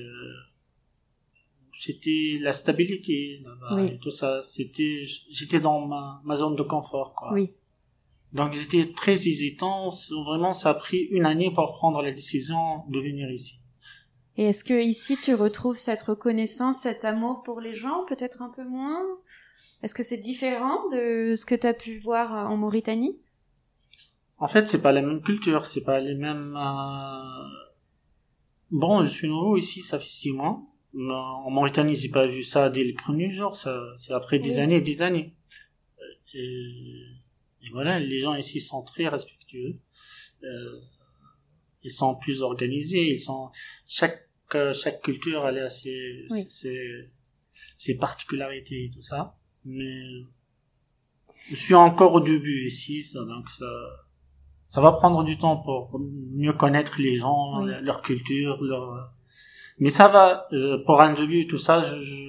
c'était 1.73 2.39
la 2.41 2.53
stabilité 2.53 3.45
et 3.79 3.99
tout 3.99 4.11
ça. 4.11 4.43
C'était, 4.43 5.05
j'étais 5.31 5.61
dans 5.61 5.87
ma, 5.87 6.21
ma 6.25 6.35
zone 6.35 6.57
de 6.57 6.63
confort, 6.63 7.15
quoi. 7.15 7.33
Oui. 7.33 7.53
Donc 8.33 8.55
j'étais 8.55 8.93
très 8.93 9.13
hésitant. 9.13 9.91
Vraiment, 10.25 10.53
ça 10.53 10.71
a 10.71 10.75
pris 10.75 11.03
une 11.11 11.27
année 11.27 11.53
pour 11.55 11.71
prendre 11.73 12.03
la 12.03 12.11
décision 12.11 12.85
de 12.89 12.99
venir 12.99 13.31
ici. 13.31 13.61
Et 14.37 14.47
est-ce 14.47 14.65
que 14.65 14.83
ici 14.83 15.17
tu 15.17 15.35
retrouves 15.35 15.77
cette 15.77 16.03
reconnaissance, 16.03 16.81
cet 16.81 17.05
amour 17.05 17.43
pour 17.45 17.61
les 17.61 17.77
gens, 17.77 18.05
peut-être 18.09 18.43
un 18.43 18.49
peu 18.49 18.65
moins? 18.65 19.03
Est-ce 19.83 19.95
que 19.95 20.03
c'est 20.03 20.17
différent 20.19 20.89
de 20.91 21.35
ce 21.37 21.45
que 21.45 21.55
tu 21.55 21.67
as 21.67 21.75
pu 21.75 21.99
voir 21.99 22.51
en 22.51 22.57
Mauritanie? 22.57 23.19
En 24.43 24.49
fait, 24.49 24.67
c'est 24.67 24.83
pas 24.83 24.91
la 24.91 25.03
même 25.03 25.23
culture, 25.23 25.67
c'est 25.67 25.85
pas 25.85 26.01
les 26.01 26.17
mêmes. 26.17 26.57
Euh... 26.57 27.49
Bon, 28.73 29.05
je 29.05 29.09
suis 29.09 29.29
nouveau 29.29 29.57
ici, 29.57 29.83
ça 29.83 30.01
fait 30.01 30.09
six 30.09 30.33
mois. 30.33 30.61
En 30.95 31.49
Mauritanie, 31.49 31.95
j'ai 31.95 32.09
pas 32.09 32.27
vu 32.27 32.43
ça 32.43 32.69
dès 32.69 32.83
les 32.83 32.93
premiers 32.93 33.31
jours, 33.31 33.55
ça, 33.55 33.81
c'est 33.99 34.13
après 34.13 34.41
des 34.41 34.59
années 34.59 34.79
et 34.79 34.81
des 34.81 35.01
années. 35.01 35.37
Et... 36.35 37.05
et, 37.63 37.71
voilà, 37.71 38.01
les 38.01 38.19
gens 38.19 38.35
ici 38.35 38.61
sont 38.61 38.83
très 38.83 39.07
respectueux. 39.07 39.79
Euh... 40.43 40.81
Ils 41.85 41.93
sont 41.93 42.17
plus 42.17 42.43
organisés, 42.43 43.13
ils 43.13 43.21
sont 43.21 43.51
chaque 43.87 44.29
euh, 44.57 44.73
chaque 44.73 45.03
culture 45.03 45.47
elle 45.47 45.59
a 45.59 45.69
ses, 45.69 46.27
Oui. 46.31 46.47
ses, 46.49 47.11
ses 47.79 47.97
particularités 47.97 48.87
et 48.87 48.91
tout 48.91 49.03
ça. 49.03 49.37
Mais 49.65 50.03
je 51.49 51.55
suis 51.55 51.75
encore 51.75 52.13
au 52.15 52.21
début 52.21 52.67
ici, 52.67 53.05
ça, 53.05 53.25
donc 53.25 53.49
ça, 53.49 53.67
ça 54.75 54.81
va 54.81 54.93
prendre 54.93 55.23
du 55.31 55.37
temps 55.43 55.59
pour, 55.65 56.01
mieux 56.43 56.55
connaître 56.63 56.95
les 57.07 57.15
gens, 57.23 57.63
Oui. 57.63 57.71
leur 57.89 58.01
culture, 58.09 58.55
leur. 58.71 58.85
Mais 59.83 59.91
ça 59.99 60.07
va 60.09 60.47
euh, 60.53 60.79
pour 60.87 60.97
un 61.07 61.13
début 61.21 61.41
et 61.45 61.47
tout 61.53 61.59
ça. 61.67 61.75
Je, 61.83 61.97
je, 62.11 62.21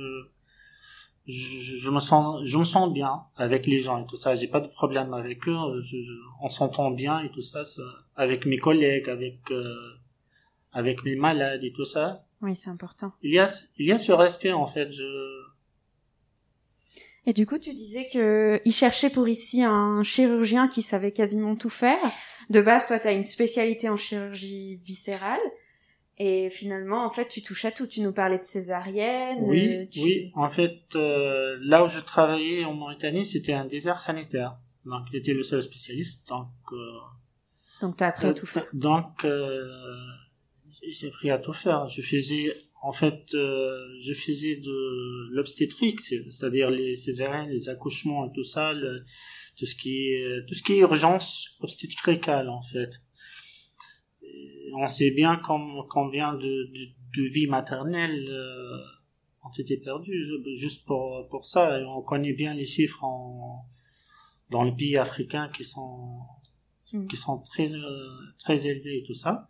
je, 1.26 1.78
je 1.84 1.90
me 1.90 2.00
sens, 2.00 2.42
je 2.44 2.58
me 2.58 2.66
sens 2.66 2.92
bien 3.00 3.14
avec 3.38 3.66
les 3.66 3.80
gens 3.80 3.98
et 4.04 4.06
tout 4.06 4.18
ça. 4.24 4.36
J'ai 4.36 4.48
pas 4.56 4.60
de 4.60 4.68
problème 4.68 5.14
avec 5.14 5.48
eux. 5.48 5.58
Je, 5.88 5.98
je- 6.02 6.22
on 6.42 6.50
s'entend 6.50 6.92
bien 6.92 7.16
et 7.26 7.30
tout 7.32 7.42
ça, 7.42 7.64
ça. 7.64 7.82
Avec 8.16 8.46
mes 8.46 8.58
collègues, 8.58 9.08
avec 9.10 9.40
euh, 9.52 9.74
avec 10.74 11.04
mes 11.06 11.16
malades 11.16 11.64
et 11.64 11.72
tout 11.72 11.86
ça. 11.86 12.26
Oui, 12.42 12.56
c'est 12.58 12.70
important. 12.70 13.14
Il 13.22 13.34
y 13.34 13.40
a, 13.40 13.46
il 13.78 13.86
y 13.88 13.92
a 13.94 13.98
ce 13.98 14.12
respect 14.12 14.52
en 14.52 14.68
fait. 14.68 14.92
Je, 14.92 15.04
Et 17.26 17.34
du 17.34 17.46
coup, 17.46 17.58
tu 17.58 17.74
disais 17.74 18.08
que 18.12 18.60
il 18.66 18.74
cherchait 18.74 19.10
pour 19.10 19.28
ici 19.28 19.64
un 19.64 20.04
chirurgien 20.04 20.68
qui 20.68 20.82
savait 20.82 21.12
quasiment 21.12 21.56
tout 21.56 21.70
faire. 21.70 22.00
De 22.50 22.62
base, 22.62 22.88
toi, 22.88 23.00
tu 23.00 23.08
as 23.08 23.14
une 23.14 23.24
spécialité 23.24 23.88
en 23.90 23.96
chirurgie 23.98 24.76
viscérale. 24.84 25.40
Et 26.20 26.50
finalement, 26.52 27.06
en 27.06 27.10
fait, 27.12 27.28
tu 27.28 27.42
touches 27.42 27.66
à 27.66 27.72
tout. 27.72 27.88
Tu 27.88 28.02
nous 28.02 28.12
parlais 28.12 28.38
de 28.38 28.44
césarienne. 28.44 29.40
Oui, 29.42 29.74
euh, 29.74 29.86
tu- 29.90 30.00
oui. 30.02 30.32
En 30.36 30.50
fait, 30.50 30.82
euh, 30.96 31.58
là 31.62 31.84
où 31.84 31.88
je 31.88 32.00
travaillais 32.00 32.66
en 32.66 32.74
Mauritanie, 32.74 33.26
c'était 33.26 33.54
un 33.54 33.66
désert 33.66 34.00
sanitaire. 34.02 34.58
Donc, 34.86 35.04
j'étais 35.12 35.34
le 35.34 35.42
seul 35.44 35.62
spécialiste. 35.64 36.28
Donc, 36.28 36.50
euh, 36.74 36.76
Donc, 37.82 37.98
tu 37.98 38.04
as 38.04 38.08
appris 38.08 38.28
à 38.28 38.34
tout 38.34 38.46
faire. 38.46 38.68
donc 38.74 39.24
euh, 39.26 39.66
j'ai 40.92 41.08
appris 41.08 41.32
à 41.32 41.38
tout 41.40 41.54
faire. 41.54 41.88
Je 41.88 42.02
faisais, 42.02 42.54
en 42.90 42.92
fait, 42.92 43.22
euh, 43.34 43.78
je 44.06 44.14
faisais 44.14 44.58
de 44.58 44.78
l'obstétrique, 45.36 46.00
c'est- 46.02 46.24
c'est-à-dire 46.32 46.70
les 46.70 46.96
césariennes, 47.06 47.50
les 47.50 47.70
accouchements 47.70 48.26
et 48.28 48.32
tout 48.36 48.44
ça, 48.44 48.74
le- 48.74 49.04
tout 49.58 49.66
ce 49.66 49.76
qui 49.82 49.94
est, 50.12 50.46
tout 50.48 50.54
ce 50.54 50.62
qui 50.64 50.74
est 50.74 50.80
urgence 50.80 51.56
obstétricale, 51.62 52.50
en 52.50 52.62
fait. 52.72 52.92
Et 54.24 54.72
on 54.76 54.88
sait 54.88 55.12
bien 55.12 55.36
com- 55.38 55.84
combien 55.90 56.34
de, 56.34 56.54
de, 56.76 56.84
de 57.18 57.24
vies 57.36 57.48
maternelles 57.48 58.28
euh, 58.30 58.78
ont 59.46 59.52
été 59.58 59.78
perdues 59.78 60.22
ju- 60.28 60.56
juste 60.56 60.86
pour, 60.86 61.28
pour 61.30 61.46
ça. 61.46 61.80
Et 61.80 61.86
on 61.86 62.02
connaît 62.02 62.34
bien 62.34 62.54
les 62.54 62.66
chiffres 62.66 63.04
en, 63.04 63.66
dans 64.50 64.64
les 64.64 64.72
pays 64.74 64.98
africains 64.98 65.50
qui 65.56 65.64
sont 65.64 66.20
Mm. 66.92 67.08
qui 67.08 67.18
sont 67.18 67.40
très 67.40 67.74
euh, 67.74 68.08
très 68.38 68.68
élevés 68.68 69.00
et 69.00 69.04
tout 69.04 69.16
ça. 69.16 69.48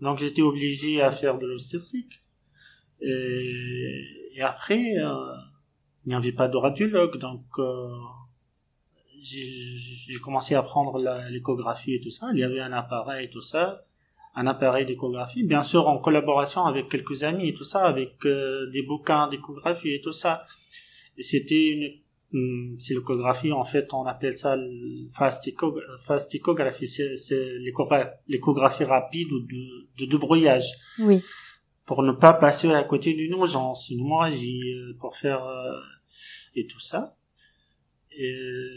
Donc 0.00 0.18
j'étais 0.18 0.40
obligé 0.40 1.02
à 1.02 1.10
faire 1.10 1.36
de 1.38 1.46
l'obstétrique. 1.46 2.14
Et, 3.00 4.40
après, 4.40 4.94
euh, 4.98 5.34
il 6.04 6.10
n'y 6.10 6.14
avait 6.14 6.32
pas 6.32 6.48
de 6.48 6.56
radiologue, 6.56 7.18
donc 7.18 7.42
euh, 7.58 7.88
j'ai 9.20 10.18
commencé 10.22 10.54
à 10.54 10.62
prendre 10.62 10.98
l'échographie 11.30 11.94
et 11.94 12.00
tout 12.00 12.10
ça. 12.10 12.28
Il 12.32 12.38
y 12.38 12.44
avait 12.44 12.60
un 12.60 12.72
appareil 12.72 13.26
et 13.26 13.30
tout 13.30 13.42
ça, 13.42 13.84
un 14.34 14.46
appareil 14.46 14.86
d'échographie, 14.86 15.42
bien 15.42 15.62
sûr 15.62 15.88
en 15.88 15.98
collaboration 15.98 16.64
avec 16.64 16.88
quelques 16.88 17.24
amis 17.24 17.48
et 17.48 17.54
tout 17.54 17.64
ça, 17.64 17.84
avec 17.86 18.14
euh, 18.24 18.70
des 18.70 18.82
bouquins 18.82 19.28
d'échographie 19.28 19.90
et 19.94 20.00
tout 20.00 20.12
ça. 20.12 20.44
Et 21.16 21.22
c'était 21.22 21.68
une 21.68 21.92
Hum, 22.34 22.76
c'est 22.78 22.92
l'échographie, 22.92 23.52
en 23.52 23.64
fait, 23.64 23.94
on 23.94 24.04
appelle 24.04 24.36
ça 24.36 24.54
fast, 25.14 25.50
fast 26.02 26.34
échographie, 26.34 26.86
c'est, 26.86 27.16
c'est 27.16 27.56
l'échogra- 27.58 28.12
l'échographie 28.28 28.84
rapide 28.84 29.32
ou 29.32 29.40
de, 29.40 29.86
de 29.98 30.04
débrouillage, 30.04 30.66
Oui. 30.98 31.22
Pour 31.88 32.02
ne 32.02 32.12
pas 32.12 32.34
passer 32.34 32.70
à 32.70 32.84
côté 32.84 33.14
d'une 33.14 33.32
urgence, 33.32 33.88
une 33.88 34.00
hémorragie, 34.00 34.74
euh, 34.74 34.94
pour 35.00 35.16
faire, 35.16 35.42
euh, 35.42 35.80
et 36.54 36.66
tout 36.66 36.80
ça. 36.80 37.16
Et 38.12 38.36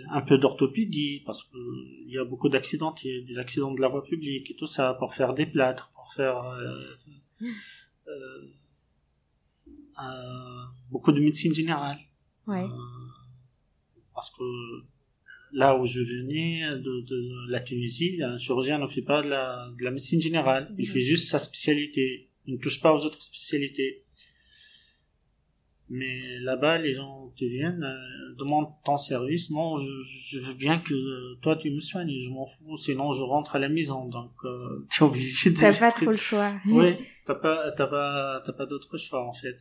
un 0.10 0.22
peu 0.22 0.38
d'orthopédie, 0.38 1.22
parce 1.26 1.44
que 1.44 1.58
il 2.06 2.12
y 2.14 2.18
a 2.18 2.24
beaucoup 2.24 2.48
d'accidents, 2.48 2.96
il 3.04 3.16
y 3.16 3.18
a 3.20 3.22
des 3.22 3.38
accidents 3.38 3.74
de 3.74 3.82
la 3.82 3.90
voie 3.90 4.02
publique 4.02 4.52
et 4.52 4.56
tout 4.56 4.66
ça, 4.66 4.94
pour 4.94 5.14
faire 5.14 5.34
des 5.34 5.46
plâtres, 5.46 5.92
pour 5.94 6.14
faire, 6.14 6.38
euh, 6.42 6.96
euh, 8.08 8.48
euh, 10.02 10.64
beaucoup 10.90 11.12
de 11.12 11.20
médecine 11.20 11.54
générale. 11.54 12.00
Ouais. 12.48 12.64
Euh, 12.64 12.68
parce 14.14 14.30
que 14.30 14.44
là 15.52 15.76
où 15.78 15.86
je 15.86 16.00
venais 16.00 16.62
de, 16.78 17.02
de 17.02 17.52
la 17.52 17.60
Tunisie, 17.60 18.24
un 18.24 18.38
chirurgien 18.38 18.80
ne 18.80 18.88
fait 18.88 19.02
pas 19.02 19.22
de 19.22 19.28
la, 19.28 19.70
de 19.78 19.84
la 19.84 19.92
médecine 19.92 20.22
générale. 20.22 20.74
Il 20.78 20.88
fait 20.88 21.02
juste 21.02 21.28
sa 21.28 21.40
spécialité. 21.40 22.31
Ne 22.48 22.58
touche 22.58 22.82
pas 22.82 22.94
aux 22.94 23.06
autres 23.06 23.22
spécialités. 23.22 24.04
Mais 25.94 26.40
là-bas, 26.40 26.78
les 26.78 26.94
gens 26.94 27.34
te 27.36 27.44
viennent, 27.44 27.84
euh, 27.84 28.36
demandent 28.40 28.70
ton 28.86 28.96
service. 28.96 29.52
Non, 29.52 29.78
je, 29.78 29.90
je 30.30 30.40
veux 30.40 30.54
bien 30.54 30.80
que 30.80 31.36
toi 31.42 31.58
tu 31.58 31.70
me 31.70 31.82
soignes. 31.82 32.18
Je 32.18 32.30
m'en 32.30 32.46
fous. 32.46 32.78
Sinon, 32.78 33.12
je 33.12 33.22
rentre 33.22 33.58
à 33.58 33.60
la 33.60 33.68
maison. 33.68 34.06
Donc, 34.06 34.32
euh, 34.46 34.88
tu 34.90 35.04
es 35.04 35.06
obligé 35.06 35.50
de. 35.50 35.60
T'as 35.60 35.78
pas 35.78 35.92
trop 35.92 36.12
le 36.12 36.16
choix. 36.16 36.54
Oui, 36.66 36.96
t'as 37.26 37.36
pas, 37.36 37.72
t'as 37.74 37.88
pas, 37.88 38.42
t'as 38.46 38.54
pas 38.54 38.66
d'autre 38.66 38.98
choix 38.98 39.28
en 39.28 39.34
fait. 39.34 39.58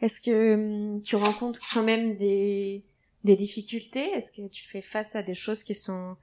Est-ce 0.00 0.20
que 0.20 0.54
hum, 0.54 1.02
tu 1.02 1.16
rencontres 1.16 1.60
quand 1.72 1.82
même 1.82 2.16
des, 2.16 2.84
des 3.24 3.34
difficultés? 3.34 4.04
Est-ce 4.12 4.30
que 4.30 4.46
tu 4.48 4.64
fais 4.68 4.82
face 4.82 5.16
à 5.16 5.24
des 5.24 5.34
choses 5.34 5.64
qui 5.64 5.74
sont 5.74 6.16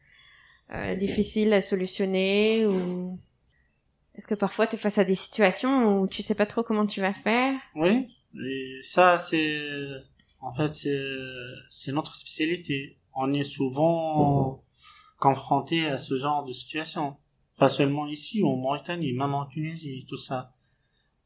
euh, 0.73 0.95
difficiles 0.95 1.51
à 1.51 1.59
solutionner 1.59 2.65
ou 2.65 3.19
est-ce 4.21 4.27
que 4.27 4.35
parfois 4.35 4.67
tu 4.67 4.75
es 4.75 4.77
face 4.77 4.99
à 4.99 5.03
des 5.03 5.15
situations 5.15 5.99
où 5.99 6.07
tu 6.07 6.21
sais 6.21 6.35
pas 6.35 6.45
trop 6.45 6.61
comment 6.61 6.85
tu 6.85 7.01
vas 7.01 7.11
faire 7.11 7.57
Oui, 7.73 8.07
et 8.39 8.79
ça 8.83 9.17
c'est 9.17 9.59
en 10.41 10.53
fait 10.53 10.75
c'est 11.69 11.91
notre 11.91 12.15
spécialité. 12.15 12.99
On 13.15 13.33
est 13.33 13.43
souvent 13.43 14.63
confronté 15.17 15.87
à 15.87 15.97
ce 15.97 16.15
genre 16.17 16.45
de 16.45 16.51
situation, 16.53 17.17
pas 17.57 17.67
seulement 17.67 18.05
ici 18.05 18.43
en 18.43 18.55
Mauritanie, 18.57 19.11
même 19.13 19.33
en 19.33 19.47
Tunisie, 19.47 20.05
tout 20.07 20.17
ça. 20.17 20.53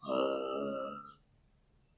Euh, 0.09 0.95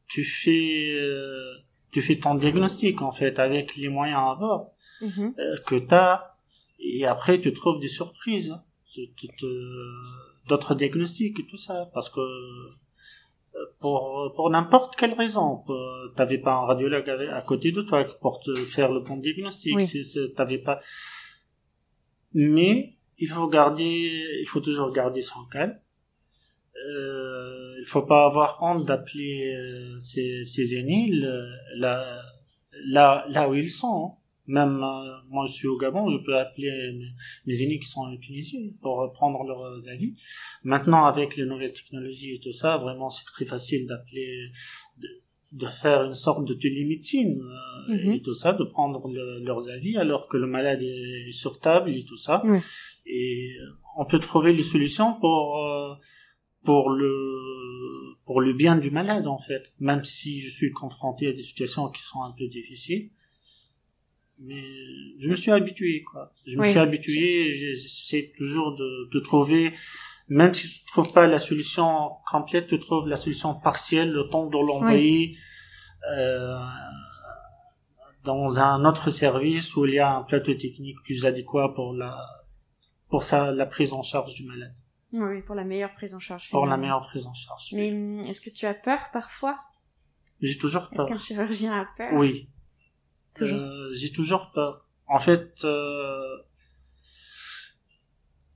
tu 0.07 0.23
fais 0.23 0.93
euh, 0.95 1.57
tu 1.91 2.01
fais 2.01 2.15
ton 2.17 2.33
diagnostic 2.33 3.03
en 3.03 3.11
fait 3.11 3.37
avec 3.37 3.75
les 3.75 3.89
moyens 3.89 4.21
à 4.31 4.35
bord 4.35 4.71
Mhm. 5.01 5.35
euh, 5.37 5.57
que 5.67 5.75
t'as 5.75 6.31
et 6.79 7.05
après 7.05 7.39
tu 7.39 7.53
trouves 7.53 7.79
des 7.79 7.87
surprises. 7.87 8.57
Tu- 8.95 9.13
tu 9.15 9.27
d'autres 10.47 10.75
diagnostics 10.75 11.39
et 11.39 11.45
tout 11.45 11.57
ça 11.57 11.89
parce 11.93 12.09
que 12.09 12.19
euh, 12.19 13.65
pour 13.79 14.31
pour 14.35 14.49
n'importe 14.49 14.95
quelle 14.95 15.13
raison 15.13 15.61
euh, 15.69 16.07
t'avais 16.15 16.37
pas 16.37 16.53
un 16.53 16.65
radiologue 16.65 17.09
à 17.09 17.41
côté 17.41 17.71
de 17.71 17.81
toi 17.81 18.05
pour 18.21 18.39
te 18.39 18.53
faire 18.55 18.91
le 18.91 18.99
bon 19.01 19.17
diagnostic 19.17 19.75
Oui. 19.75 19.87
t'avais 20.35 20.59
pas 20.59 20.79
mais 22.33 22.97
il 23.17 23.29
faut 23.29 23.47
garder 23.47 24.23
il 24.41 24.47
faut 24.47 24.61
toujours 24.61 24.91
garder 24.91 25.21
son 25.21 25.43
calme 25.51 25.77
euh, 26.87 27.75
il 27.79 27.85
faut 27.87 28.03
pas 28.03 28.25
avoir 28.25 28.59
honte 28.61 28.85
d'appeler 28.85 29.53
euh, 29.55 29.99
ses, 29.99 30.45
ses 30.45 30.75
aînés 30.75 31.09
là 31.75 32.21
là 32.85 33.25
là 33.29 33.49
où 33.49 33.55
ils 33.55 33.71
sont 33.71 34.13
hein. 34.13 34.26
Même 34.47 34.81
euh, 34.83 35.17
moi 35.29 35.45
je 35.45 35.51
suis 35.53 35.67
au 35.67 35.77
Gabon 35.77 36.07
je 36.09 36.17
peux 36.25 36.37
appeler 36.37 36.69
mes, 36.97 37.09
mes 37.45 37.61
aînés 37.63 37.79
qui 37.79 37.87
sont 37.87 38.01
en 38.01 38.17
Tunisie 38.17 38.75
pour 38.81 39.11
prendre 39.13 39.43
leurs 39.43 39.87
avis. 39.89 40.15
Maintenant 40.63 41.05
avec 41.05 41.35
les 41.37 41.45
nouvelles 41.45 41.73
technologies 41.73 42.35
et 42.35 42.39
tout 42.39 42.53
ça 42.53 42.77
vraiment 42.77 43.09
c'est 43.09 43.25
très 43.25 43.45
facile 43.45 43.85
d'appeler 43.87 44.49
de, 44.97 45.07
de 45.53 45.65
faire 45.67 46.03
une 46.05 46.15
sorte 46.15 46.47
de 46.47 46.53
télémédecine 46.53 47.39
euh, 47.41 47.75
Mhm. 47.89 48.11
et 48.15 48.21
tout 48.21 48.33
ça 48.33 48.51
de 48.51 48.65
prendre 48.65 49.07
le- 49.07 49.39
leurs 49.45 49.69
avis 49.69 49.95
alors 49.97 50.27
que 50.27 50.35
le 50.35 50.45
malade 50.47 50.81
est 50.81 51.31
sur 51.31 51.57
table 51.59 51.89
et 51.95 52.03
tout 52.03 52.17
ça. 52.17 52.41
Et 53.05 53.53
euh, 53.61 53.65
on 53.97 54.05
peut 54.05 54.19
trouver 54.19 54.51
les 54.51 54.63
solutions 54.73 55.13
pour 55.21 55.45
euh, 55.65 55.93
pour 56.65 56.89
le 56.89 57.13
pour 58.25 58.41
le 58.41 58.51
bien 58.53 58.75
du 58.77 58.91
malade 58.91 59.25
en 59.27 59.39
fait. 59.39 59.63
Même 59.79 60.03
si 60.03 60.41
je 60.41 60.49
suis 60.49 60.71
confronté 60.71 61.27
à 61.27 61.31
des 61.31 61.43
situations 61.51 61.87
qui 61.89 62.01
sont 62.01 62.21
un 62.23 62.33
peu 62.37 62.47
difficiles 62.47 63.09
mais 64.39 64.63
je 65.19 65.29
me 65.29 65.35
suis 65.35 65.51
habitué 65.51 66.03
quoi. 66.03 66.31
Je 66.45 66.55
me 66.57 66.61
Oui. 66.61 66.69
suis 66.69 66.79
habitué 66.79 67.53
j'essaie 67.53 68.31
toujours 68.37 68.75
de, 68.75 69.09
de 69.13 69.19
trouver 69.19 69.73
même 70.29 70.53
si 70.53 70.67
tu 70.67 70.85
trouves 70.85 71.11
pas 71.13 71.25
la 71.27 71.39
solution 71.39 72.11
complète 72.29 72.67
tu 72.67 72.77
trouves 72.79 73.07
la 73.07 73.15
solution 73.15 73.55
partielle 73.55 74.11
le 74.11 74.29
temps 74.29 74.45
de 74.47 74.57
l'envoyer 74.57 75.35
euh, 76.15 76.57
dans 78.23 78.59
un 78.59 78.83
autre 78.85 79.09
service 79.09 79.75
où 79.75 79.85
il 79.85 79.95
y 79.95 79.99
a 79.99 80.15
un 80.17 80.23
plateau 80.23 80.53
technique 80.53 80.97
plus 81.03 81.25
adéquat 81.25 81.73
pour 81.75 81.93
la 81.93 82.17
pour 83.09 83.23
ça 83.23 83.51
la 83.51 83.65
prise 83.65 83.93
en 83.93 84.01
charge 84.03 84.33
du 84.33 84.45
malade. 84.45 84.75
Oui, 85.13 85.41
pour 85.43 85.55
la 85.55 85.63
meilleure 85.63 85.93
prise 85.93 86.13
en 86.13 86.19
charge. 86.19 86.49
pour 86.51 86.65
la 86.65 86.75
meilleure 86.75 87.01
prise 87.07 87.25
en 87.25 87.33
charge 87.33 87.69
Mais 87.73 87.91
hum, 87.91 88.19
est-ce 88.25 88.41
que 88.41 88.49
tu 88.49 88.65
as 88.65 88.73
peur 88.73 88.99
parfois? 89.13 89.57
J'ai 90.41 90.57
toujours 90.57 90.83
Est-ce 90.83 90.95
peur. 90.97 91.07
qu'un 91.07 91.17
chirurgien 91.17 91.71
a 91.81 91.85
peur? 91.97 92.13
Oui 92.13 92.49
Euh, 93.45 93.93
j'ai 93.93 94.11
toujours 94.11 94.51
peur. 94.51 94.85
En 95.07 95.19
fait, 95.19 95.63
euh, 95.63 96.37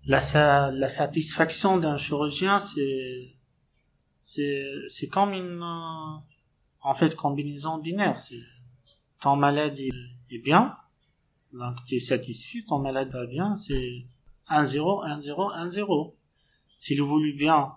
la, 0.06 0.20
sa- 0.20 0.72
la 0.72 0.90
satisfaction 0.90 1.78
d'un 1.78 1.98
chirurgien, 1.98 2.60
c'est 2.60 3.36
c'est 4.20 4.64
c'est 4.88 5.08
comme 5.08 5.34
une 5.34 5.62
euh, 5.62 6.20
en 6.82 6.94
fait 6.94 7.16
combinaison 7.16 7.78
binaire. 7.78 8.20
C'est 8.20 8.40
ton 9.22 9.36
malade 9.36 9.80
est, 9.80 10.38
bien, 10.44 10.76
donc 11.54 11.76
tu 11.86 11.96
es 11.96 12.00
satisfait. 12.00 12.60
Ton 12.68 12.80
malade 12.80 13.12
va 13.12 13.26
bien, 13.28 13.56
c'est 13.56 14.06
1 14.48 14.64
0 14.64 15.04
1 15.04 15.18
0 15.18 15.52
1 15.52 15.70
0. 15.70 16.18
S'il 16.80 17.02
voulu 17.02 17.34
bien, 17.34 17.72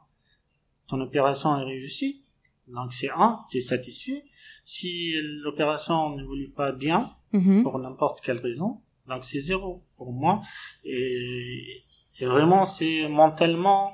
ton 0.89 1.01
opération 1.01 1.59
est 1.61 1.65
réussie, 1.65 2.24
donc 2.69 2.93
c'est 2.93 3.11
1, 3.11 3.41
tu 3.51 3.59
es 3.59 3.61
satisfait. 3.61 4.25
Si 4.63 5.15
l'opération 5.43 6.17
ne 6.17 6.25
voulait 6.25 6.49
pas 6.55 6.73
bien, 6.73 7.11
Mhm. 7.33 7.63
pour 7.65 7.79
n'importe 7.81 8.21
quelle 8.21 8.39
raison, 8.39 8.81
donc 9.09 9.25
c'est 9.25 9.41
zéro 9.41 9.83
pour 9.97 10.13
moi. 10.13 10.41
Et, 10.85 11.83
et 12.21 12.27
vraiment, 12.27 12.65
c'est 12.65 13.09
mentalement, 13.09 13.93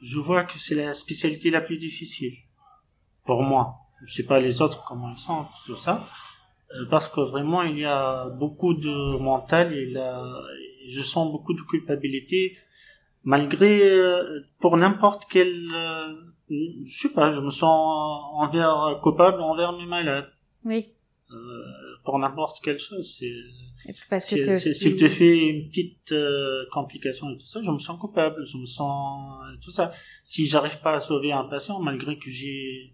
je 0.00 0.18
vois 0.18 0.42
que 0.44 0.58
c'est 0.58 0.74
la 0.74 0.92
spécialité 0.94 1.50
la 1.50 1.60
plus 1.60 1.78
difficile 1.78 2.34
pour 3.24 3.42
moi. 3.44 3.76
Je 4.04 4.12
sais 4.14 4.26
pas 4.26 4.40
les 4.40 4.60
autres 4.60 4.82
comment 4.84 5.10
ils 5.12 5.18
sont, 5.18 5.46
tout 5.64 5.76
ça. 5.76 6.04
Euh, 6.74 6.86
Parce 6.90 7.06
que 7.08 7.20
vraiment, 7.20 7.62
il 7.62 7.78
y 7.78 7.84
a 7.84 8.28
beaucoup 8.30 8.74
de 8.74 9.16
mental, 9.18 9.72
et 9.72 9.86
là, 9.90 10.24
je 10.88 11.02
sens 11.02 11.30
beaucoup 11.30 11.54
de 11.54 11.62
culpabilité, 11.62 12.56
malgré, 13.22 13.80
euh, 13.80 14.40
pour 14.58 14.76
n'importe 14.76 15.22
quel, 15.30 15.54
euh, 15.72 16.14
je 16.50 16.98
sais 16.98 17.12
pas, 17.12 17.30
je 17.30 17.40
me 17.40 17.50
sens 17.50 18.22
envers, 18.34 18.98
coupable 19.02 19.40
envers 19.40 19.72
mes 19.72 19.86
malades. 19.86 20.30
Oui. 20.64 20.88
Euh, 21.30 21.62
pour 22.04 22.18
n'importe 22.18 22.62
quelle 22.62 22.78
chose, 22.78 23.16
c'est, 23.18 23.32
Parce 24.10 24.28
que 24.28 24.40
aussi- 24.40 24.74
s'il 24.74 24.96
te 24.96 25.08
fait 25.08 25.48
une 25.48 25.68
petite 25.68 26.12
euh, 26.12 26.64
complication 26.70 27.30
et 27.30 27.38
tout 27.38 27.46
ça, 27.46 27.62
je 27.62 27.70
me 27.70 27.78
sens 27.78 27.98
coupable, 27.98 28.44
je 28.44 28.58
me 28.58 28.66
sens 28.66 29.40
tout 29.62 29.70
ça. 29.70 29.92
Si 30.24 30.46
j'arrive 30.46 30.80
pas 30.80 30.94
à 30.96 31.00
sauver 31.00 31.32
un 31.32 31.44
patient, 31.44 31.80
malgré 31.80 32.18
que 32.18 32.28
j'ai 32.28 32.92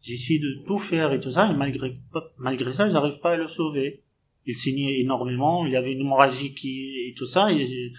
j'essaie 0.00 0.38
de 0.38 0.64
tout 0.66 0.78
faire 0.78 1.12
et 1.12 1.20
tout 1.20 1.30
ça, 1.32 1.50
et 1.50 1.54
malgré 1.56 1.98
malgré 2.38 2.72
ça, 2.72 2.88
j'arrive 2.88 3.18
pas 3.20 3.32
à 3.32 3.36
le 3.36 3.48
sauver. 3.48 4.02
Il 4.46 4.56
saignait 4.56 4.98
énormément, 4.98 5.64
il 5.66 5.72
y 5.72 5.76
avait 5.76 5.92
une 5.92 6.00
hémorragie 6.00 6.52
qui 6.52 7.08
et 7.08 7.14
tout 7.16 7.26
ça, 7.26 7.52
et 7.52 7.92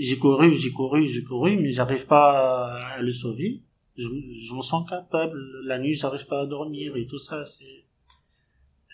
j'ai 0.00 0.18
couru, 0.18 0.54
j'ai 0.56 0.72
couru, 0.72 1.06
j'ai 1.06 1.22
couru, 1.22 1.56
mais 1.58 1.70
j'arrive 1.70 2.06
pas 2.06 2.78
à 2.96 3.00
le 3.02 3.10
sauver. 3.10 3.60
Je, 3.96 4.04
je 4.04 4.54
me 4.54 4.62
sens 4.62 4.88
capable. 4.88 5.38
La 5.64 5.78
nuit, 5.78 5.94
j'arrive 5.94 6.26
pas 6.26 6.40
à 6.42 6.46
dormir 6.46 6.96
et 6.96 7.06
tout 7.06 7.18
ça. 7.18 7.44
C'est 7.44 7.84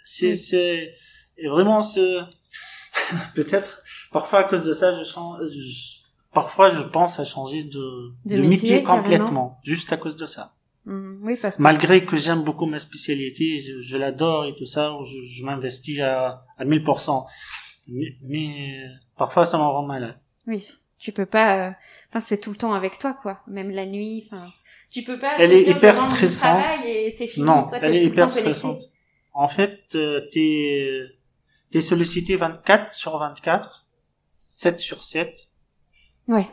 c'est 0.05 0.35
c'est 0.37 0.95
et 1.37 1.49
vraiment 1.49 1.83
c'est 1.83 2.17
peut-être 3.35 3.83
parfois 4.11 4.40
à 4.40 4.45
cause 4.45 4.64
de 4.64 4.75
ça 4.75 4.97
je 4.99 5.05
sens 5.05 5.38
je- 5.45 5.99
parfois 6.33 6.71
je 6.71 6.81
pense 6.83 7.19
à 7.21 7.25
changer 7.25 7.64
de, 7.64 8.12
De 8.25 8.37
de, 8.37 8.43
métier, 8.43 8.49
métier, 8.49 8.83
carrément. 8.83 9.02
complètement 9.02 9.61
juste 9.64 9.93
à 9.93 9.97
cause 9.97 10.17
de 10.17 10.26
ça 10.26 10.55
Mhm. 10.87 11.19
Oui, 11.23 11.37
parce 11.37 11.57
que 11.59 11.62
malgré 11.62 12.02
que 12.02 12.17
j'aime 12.17 12.43
beaucoup 12.45 12.64
ma 12.64 12.81
spécialité 12.81 13.61
je, 13.61 13.78
je 13.78 13.97
l'adore 13.99 14.47
et 14.47 14.55
tout 14.55 14.64
ça 14.64 14.97
je, 15.05 15.21
je 15.37 15.45
m'investis 15.45 16.00
à 16.00 16.47
à 16.57 16.64
1000% 16.64 17.26
mais, 17.88 18.17
mais 18.23 18.85
parfois 19.17 19.45
ça 19.45 19.59
m'en 19.59 19.71
rend 19.73 19.83
malade 19.87 20.17
Oui, 20.47 20.67
tu 20.99 21.12
peux 21.12 21.26
pas. 21.26 21.69
euh, 21.69 21.73
Enfin, 22.11 22.21
c'est 22.21 22.38
tout 22.40 22.50
le 22.52 22.57
temps 22.57 22.73
avec 22.73 22.99
toi, 22.99 23.12
quoi. 23.21 23.40
Même 23.49 23.71
la 23.71 23.85
nuit. 23.85 24.25
Enfin, 24.26 24.47
tu 24.90 25.02
peux 25.02 25.18
pas. 25.18 25.37
Elle 25.38 25.52
est 25.52 25.64
dire, 25.64 25.76
hyper 25.76 25.99
stressante. 25.99 26.64
Et 26.87 27.11
c'est 27.16 27.28
fini. 27.28 27.45
non 27.47 27.66
Toi, 27.68 27.78
elle 27.83 27.97
est 27.97 28.04
hyper 28.04 28.33
stressante 28.33 28.83
en 29.35 29.47
fait 29.47 29.80
euh, 29.95 30.26
t'es 30.33 31.00
t'es 31.71 31.80
sollicité 31.80 32.35
24 32.37 32.90
sur 32.92 33.16
24 33.18 33.87
7 34.33 34.80
sur 34.80 35.02
7 35.04 35.49
Ouais. 36.26 36.47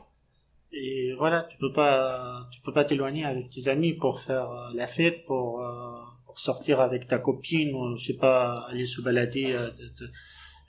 Et 0.72 1.14
voilà, 1.18 1.48
tu 1.50 1.58
peux 1.58 1.72
pas, 1.74 2.48
tu 2.52 2.60
peux 2.62 2.74
pas 2.74 2.84
t'éloigner 2.86 3.26
avec 3.26 3.50
tes 3.50 3.68
amis 3.70 3.94
pour 3.94 4.20
faire 4.20 4.52
euh, 4.52 4.70
la 4.74 4.88
fête, 4.88 5.26
pour, 5.26 5.62
euh, 5.62 6.02
pour 6.26 6.38
sortir 6.40 6.80
avec 6.82 7.08
ta 7.08 7.18
copine, 7.18 7.74
ou 7.74 7.96
je 7.98 8.06
sais 8.08 8.18
pas, 8.18 8.54
aller 8.70 8.86
se 8.86 9.02
balader. 9.02 9.54
Euh, 9.54 9.72
de- 9.72 9.88
de- 10.06 10.12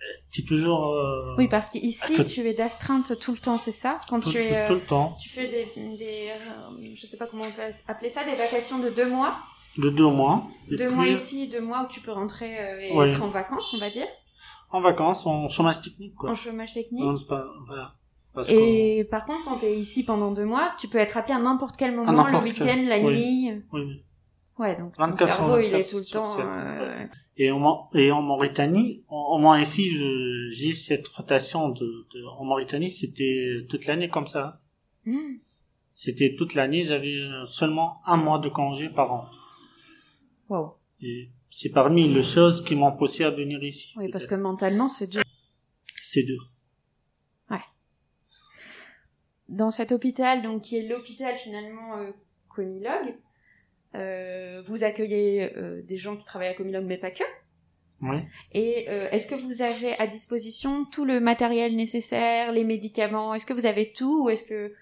euh, 0.03 0.13
t'es 0.35 0.43
toujours 0.43 0.95
euh, 0.95 1.35
Oui, 1.39 1.49
parce 1.49 1.71
qu'ici, 1.71 2.15
que- 2.15 2.23
tu 2.23 2.41
es 2.47 2.55
d'astreinte 2.55 3.19
tout 3.19 3.33
le 3.33 3.39
temps, 3.39 3.59
c'est 3.59 3.73
ça? 3.73 3.99
Quand 4.09 4.21
tout, 4.21 4.31
tu 4.31 4.39
es, 4.39 4.49
tout- 4.49 4.55
euh, 4.55 4.67
tout 4.69 4.75
le 4.75 4.81
temps, 4.87 5.17
tu 5.21 5.29
fais 5.31 5.47
des, 5.49 5.67
des 5.97 6.29
euh, 6.31 6.95
je 6.97 7.07
sais 7.07 7.17
pas 7.17 7.27
comment 7.27 7.45
on 7.45 7.51
peut 7.51 7.63
appeler 7.89 8.11
ça, 8.11 8.25
des 8.25 8.35
vacations 8.35 8.79
de 8.79 8.91
deux 8.91 9.09
mois. 9.09 9.39
de 9.79 9.91
deux 9.91 10.09
mois. 10.11 10.45
Deux 10.71 10.91
mois 10.91 11.07
ici, 11.07 11.49
deux 11.49 11.61
mois 11.61 11.85
où 11.85 11.89
tu 11.93 12.01
peux 12.01 12.13
rentrer 12.13 12.59
euh, 12.59 12.81
et 12.81 12.93
Oui. 12.97 13.07
être 13.09 13.23
en 13.23 13.29
vacances, 13.29 13.73
on 13.75 13.79
va 13.79 13.91
dire, 13.91 14.07
En 14.71 14.81
vacances, 14.81 15.25
en 15.27 15.49
chômage 15.49 15.81
technique, 15.81 16.15
quoi. 16.15 16.31
en 16.31 16.37
chômage 16.37 16.75
technique. 16.75 17.05
On- 17.05 17.19
pas- 17.29 17.47
voilà. 17.67 17.95
Parce 18.35 18.49
que- 18.49 18.55
Et 18.55 19.05
par 19.05 19.25
contre, 19.25 19.45
quand 19.47 19.57
tu 19.59 19.65
es 19.67 19.79
ici 19.79 20.05
pendant 20.05 20.31
deux 20.31 20.45
mois, 20.45 20.73
tu 20.79 20.89
peux 20.89 20.99
être 20.99 21.17
appelé 21.17 21.35
à 21.35 21.39
n'importe 21.39 21.77
quel 21.79 21.95
moment, 21.97 22.27
le 22.27 22.39
week-end, 22.45 22.65
quel- 22.67 22.87
la 22.87 22.99
oui. 22.99 23.05
nuit. 23.15 23.63
oui, 23.73 23.83
oui. 23.83 24.03
Ouais, 24.59 24.77
donc 24.79 24.95
ton 24.97 25.03
24 25.05 25.19
sur 25.29 25.37
cerveau, 25.39 25.59
il 25.59 25.67
est 25.67 25.71
24 25.73 25.91
tout 25.91 25.97
le 25.97 26.13
temps. 26.13 27.07
Et 27.39 27.51
en, 27.51 27.91
et 27.95 28.11
en 28.11 28.23
Mauritanie, 28.23 29.05
au 29.11 29.35
au 29.35 29.39
moins 29.39 29.61
ici, 29.61 29.85
j'ai 30.53 30.73
cette 30.75 31.07
rotation 31.09 31.69
de, 31.69 32.07
de- 32.13 32.25
en 32.39 32.45
Mauritanie, 32.45 32.91
c'était 32.91 33.67
toute 33.69 33.87
l'année 33.87 34.09
comme 34.09 34.27
ça. 34.27 34.61
hmm. 35.05 35.37
C'était 35.93 36.35
toute 36.39 36.55
l'année, 36.55 36.85
j'avais 36.85 37.17
euh, 37.21 37.47
seulement 37.47 38.01
un 38.07 38.17
mois 38.17 38.39
de 38.39 38.49
congé 38.49 38.89
par 38.89 39.13
an. 39.13 39.25
Wow. 40.49 40.77
Et 41.01 41.31
c'est 41.51 41.73
parmi 41.73 42.09
les 42.13 42.23
choses 42.23 42.63
qui 42.65 42.75
m'ont 42.75 42.97
poussé 42.97 43.25
à 43.25 43.31
venir 43.31 43.63
ici. 43.63 43.93
Oui, 43.97 44.09
parce 44.11 44.27
que 44.27 44.35
mentalement, 44.35 44.89
c'est 44.89 45.11
dur. 45.11 45.23
C'est 46.03 46.23
dur. 46.23 46.51
Dans 49.49 49.71
cet 49.71 49.93
hôpital, 49.93 50.43
donc 50.43 50.63
qui 50.63 50.77
est 50.77 50.89
l'hôpital 50.89 51.37
finalement 51.39 51.99
euh, 51.99 52.11
euh, 52.59 53.13
vous 54.67 54.85
accueillez 54.85 55.57
euh, 55.57 55.83
des 55.83 55.97
gens 55.97 56.17
qui 56.17 56.25
travaillent 56.25 56.49
à 56.49 56.55
Comilogue, 56.55 56.85
mais 56.87 56.99
pas 56.99 57.11
que. 57.11 57.25
Oui. 58.03 58.19
Et 58.53 58.87
euh, 58.89 59.09
est-ce 59.11 59.27
que 59.27 59.35
vous 59.35 59.63
avez 59.63 59.95
à 59.99 60.07
disposition 60.07 60.85
tout 60.85 61.05
le 61.07 61.19
matériel 61.19 61.75
nécessaire, 61.75 62.53
les 62.53 62.65
médicaments? 62.65 63.33
Est-ce 63.35 63.47
que 63.47 63.55
vous 63.55 63.67
avez 63.67 63.93
tout 63.93 64.25
ou 64.25 64.29
est-ce 64.29 64.45
que 64.45 64.75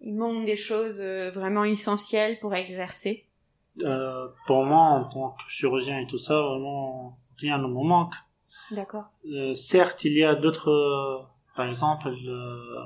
il 0.00 0.14
manque 0.14 0.44
des 0.44 0.56
choses 0.56 1.00
euh, 1.00 1.30
vraiment 1.30 1.64
essentielles 1.64 2.38
pour 2.40 2.54
exercer? 2.54 3.24
Euh, 3.82 4.28
pour 4.46 4.64
moi, 4.64 4.80
en 4.80 5.04
tant 5.04 5.30
que 5.30 5.42
chirurgien 5.48 6.00
et 6.00 6.06
tout 6.06 6.18
ça, 6.18 6.34
vraiment, 6.40 7.18
rien 7.38 7.58
ne 7.58 7.66
me 7.68 7.84
manque. 7.84 8.14
D'accord. 8.72 9.04
Euh, 9.26 9.54
certes, 9.54 10.04
il 10.04 10.14
y 10.16 10.24
a 10.24 10.34
d'autres, 10.34 10.70
euh, 10.70 11.22
par 11.54 11.68
exemple, 11.68 12.08
le- 12.10 12.78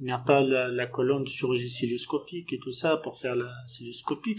il 0.00 0.04
n'y 0.04 0.12
a 0.12 0.18
pas 0.18 0.40
la, 0.40 0.86
colonne 0.86 1.24
de 1.24 1.28
chirurgie 1.28 1.68
cilioscopique 1.68 2.52
et 2.52 2.58
tout 2.58 2.72
ça 2.72 2.96
pour 2.98 3.18
faire 3.18 3.34
la 3.34 3.50
cilioscopie. 3.66 4.36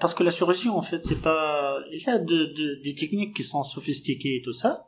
Parce 0.00 0.14
que 0.14 0.22
la 0.22 0.30
chirurgie, 0.30 0.68
en 0.68 0.82
fait, 0.82 1.04
c'est 1.04 1.20
pas, 1.22 1.78
il 1.90 2.02
y 2.02 2.08
a 2.08 2.18
de, 2.18 2.44
de- 2.44 2.80
des 2.82 2.94
techniques 2.94 3.34
qui 3.34 3.44
sont 3.44 3.62
sophistiquées 3.62 4.36
et 4.36 4.42
tout 4.42 4.52
ça, 4.52 4.86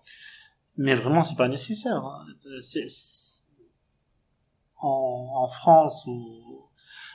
mais 0.76 0.94
vraiment, 0.94 1.22
c'est 1.22 1.36
pas 1.36 1.48
nécessaire. 1.48 1.96
hein. 1.96 2.26
En, 4.82 5.48
France 5.48 6.06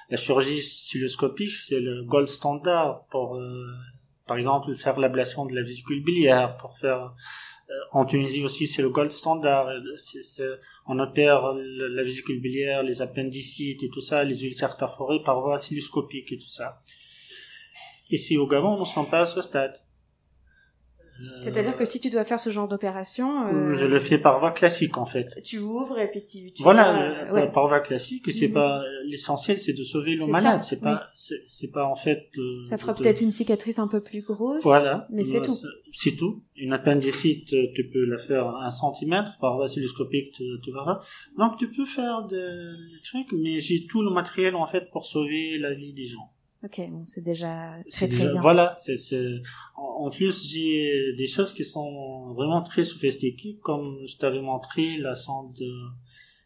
la 0.09 0.17
chirurgie 0.17 0.61
cilioscopique, 0.61 1.51
c'est 1.51 1.79
le 1.79 2.03
gold 2.03 2.27
standard 2.27 3.05
pour, 3.09 3.37
euh, 3.37 3.65
par 4.27 4.37
exemple, 4.37 4.75
faire 4.75 4.99
l'ablation 4.99 5.45
de 5.45 5.55
la 5.55 5.63
vésicule 5.63 6.03
biliaire, 6.03 6.57
pour 6.57 6.77
faire 6.77 7.13
euh, 7.69 7.73
en 7.91 8.05
Tunisie 8.05 8.43
aussi, 8.43 8.67
c'est 8.67 8.83
le 8.83 8.89
gold 8.89 9.11
standard. 9.11 9.69
On 10.87 10.99
opère 10.99 11.53
la 11.53 12.03
vésicule 12.03 12.39
biliaire, 12.39 12.83
les 12.83 13.01
appendicites 13.01 13.83
et 13.83 13.89
tout 13.89 14.01
ça, 14.01 14.23
les 14.23 14.45
ulcères 14.45 14.77
perforés 14.77 15.21
par 15.23 15.41
voie 15.41 15.57
cilioscopique 15.57 16.31
et 16.31 16.37
tout 16.37 16.47
ça. 16.47 16.81
Ici 18.09 18.37
au 18.37 18.47
Gabon, 18.47 18.79
ne 18.79 18.85
sommes 18.85 19.09
pas 19.09 19.21
à 19.21 19.25
ce 19.25 19.41
stade. 19.41 19.75
Euh, 21.17 21.23
C'est-à-dire 21.35 21.77
que 21.77 21.85
si 21.85 21.99
tu 22.01 22.09
dois 22.09 22.25
faire 22.25 22.39
ce 22.41 22.49
genre 22.49 22.67
d'opération, 22.67 23.47
euh, 23.47 23.75
je 23.75 23.85
le 23.85 23.99
fais 23.99 24.17
par 24.17 24.39
voie 24.39 24.51
classique 24.51 24.97
en 24.97 25.05
fait. 25.05 25.27
tu 25.43 25.59
ouvres 25.59 25.97
et 25.97 26.09
puis 26.11 26.25
tu, 26.25 26.51
tu 26.51 26.61
Voilà, 26.61 27.29
euh, 27.29 27.33
ouais. 27.33 27.51
par 27.51 27.67
voie 27.67 27.79
classique, 27.79 28.29
c'est 28.31 28.49
Mhm. 28.49 28.53
pas 28.53 28.83
l'essentiel, 29.05 29.57
c'est 29.57 29.71
de 29.73 29.83
sauver 29.83 30.15
le 30.15 30.27
malade. 30.27 30.61
C'est 30.63 30.81
pas, 30.81 31.07
c'est 31.13 31.41
c'est 31.47 31.71
pas 31.71 31.85
en 31.85 31.95
fait. 31.95 32.27
de- 32.35 32.63
Ça 32.63 32.77
fera 32.77 32.91
de- 32.93 32.97
peut-être 33.01 33.21
une 33.21 33.31
cicatrice 33.31 33.79
un 33.79 33.87
peu 33.87 34.01
plus 34.01 34.23
grosse. 34.23 34.63
Voilà. 34.63 35.07
Mais 35.09 35.23
c'est 35.23 35.37
Euh, 35.39 35.43
tout. 35.45 35.57
C'est 35.93 36.15
tout. 36.17 36.43
Une 36.57 36.73
appendicite, 36.73 37.53
euh, 37.53 37.67
tu 37.73 37.89
peux 37.89 38.03
la 38.05 38.17
faire 38.17 38.47
un 38.47 38.69
centimètre 38.69 39.37
par 39.39 39.55
voie 39.55 39.67
cilioscopique, 39.67 40.33
tu, 40.33 40.43
tu 40.63 40.71
verras. 40.73 40.99
Donc 41.37 41.57
tu 41.57 41.71
peux 41.71 41.85
faire 41.85 42.23
des 42.27 42.71
trucs, 43.03 43.31
mais 43.31 43.59
j'ai 43.61 43.85
tout 43.85 44.01
le 44.01 44.11
matériel 44.11 44.55
en 44.55 44.67
fait 44.67 44.89
pour 44.91 45.05
sauver 45.05 45.57
la 45.59 45.73
vie 45.73 45.93
des 45.93 46.05
gens. 46.05 46.29
Ok, 46.65 46.81
bon, 46.89 47.05
c'est 47.05 47.23
déjà 47.23 47.75
très 47.91 48.07
très 48.07 48.27
bien. 48.31 48.41
Voilà. 48.41 48.75
C'est. 48.77 48.95
En, 49.75 50.09
plus, 50.09 50.47
j'ai 50.49 51.13
des 51.15 51.27
choses 51.27 51.53
qui 51.53 51.63
sont 51.63 52.33
vraiment 52.33 52.63
très 52.63 52.83
sophistiquées, 52.83 53.59
comme 53.61 53.99
je 54.07 54.17
t'avais 54.17 54.41
montré 54.41 54.97
la 54.97 55.15
sonde 55.15 55.53
euh, 55.61 55.87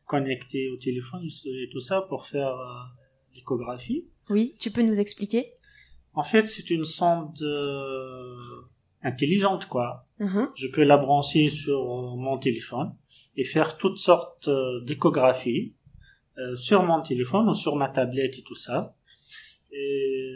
connectée 0.05 0.69
au 0.69 0.77
téléphone 0.77 1.27
et 1.45 1.69
tout 1.71 1.79
ça 1.79 2.01
pour 2.01 2.27
faire 2.27 2.49
euh, 2.49 3.33
l'échographie. 3.33 4.05
Oui, 4.29 4.55
tu 4.59 4.71
peux 4.71 4.81
nous 4.81 4.99
expliquer? 4.99 5.53
En 6.13 6.23
fait, 6.23 6.47
c'est 6.47 6.69
une 6.69 6.83
sonde 6.83 7.41
euh, 7.41 8.35
intelligente, 9.01 9.67
quoi. 9.67 10.05
Mhm. 10.19 10.49
je 10.53 10.67
peux 10.67 10.83
la 10.83 10.97
brancher 10.97 11.49
sur 11.49 11.81
mon 12.17 12.37
téléphone 12.37 12.93
et 13.37 13.45
faire 13.45 13.77
toutes 13.77 13.99
sortes 13.99 14.49
d'échographies 14.83 15.75
euh, 16.39 16.55
sur 16.55 16.83
mon 16.83 17.01
téléphone 17.01 17.49
ou 17.49 17.53
sur 17.53 17.75
ma 17.75 17.89
tablette 17.89 18.37
et 18.37 18.43
tout 18.43 18.55
ça. 18.55 18.95
Et 19.71 20.35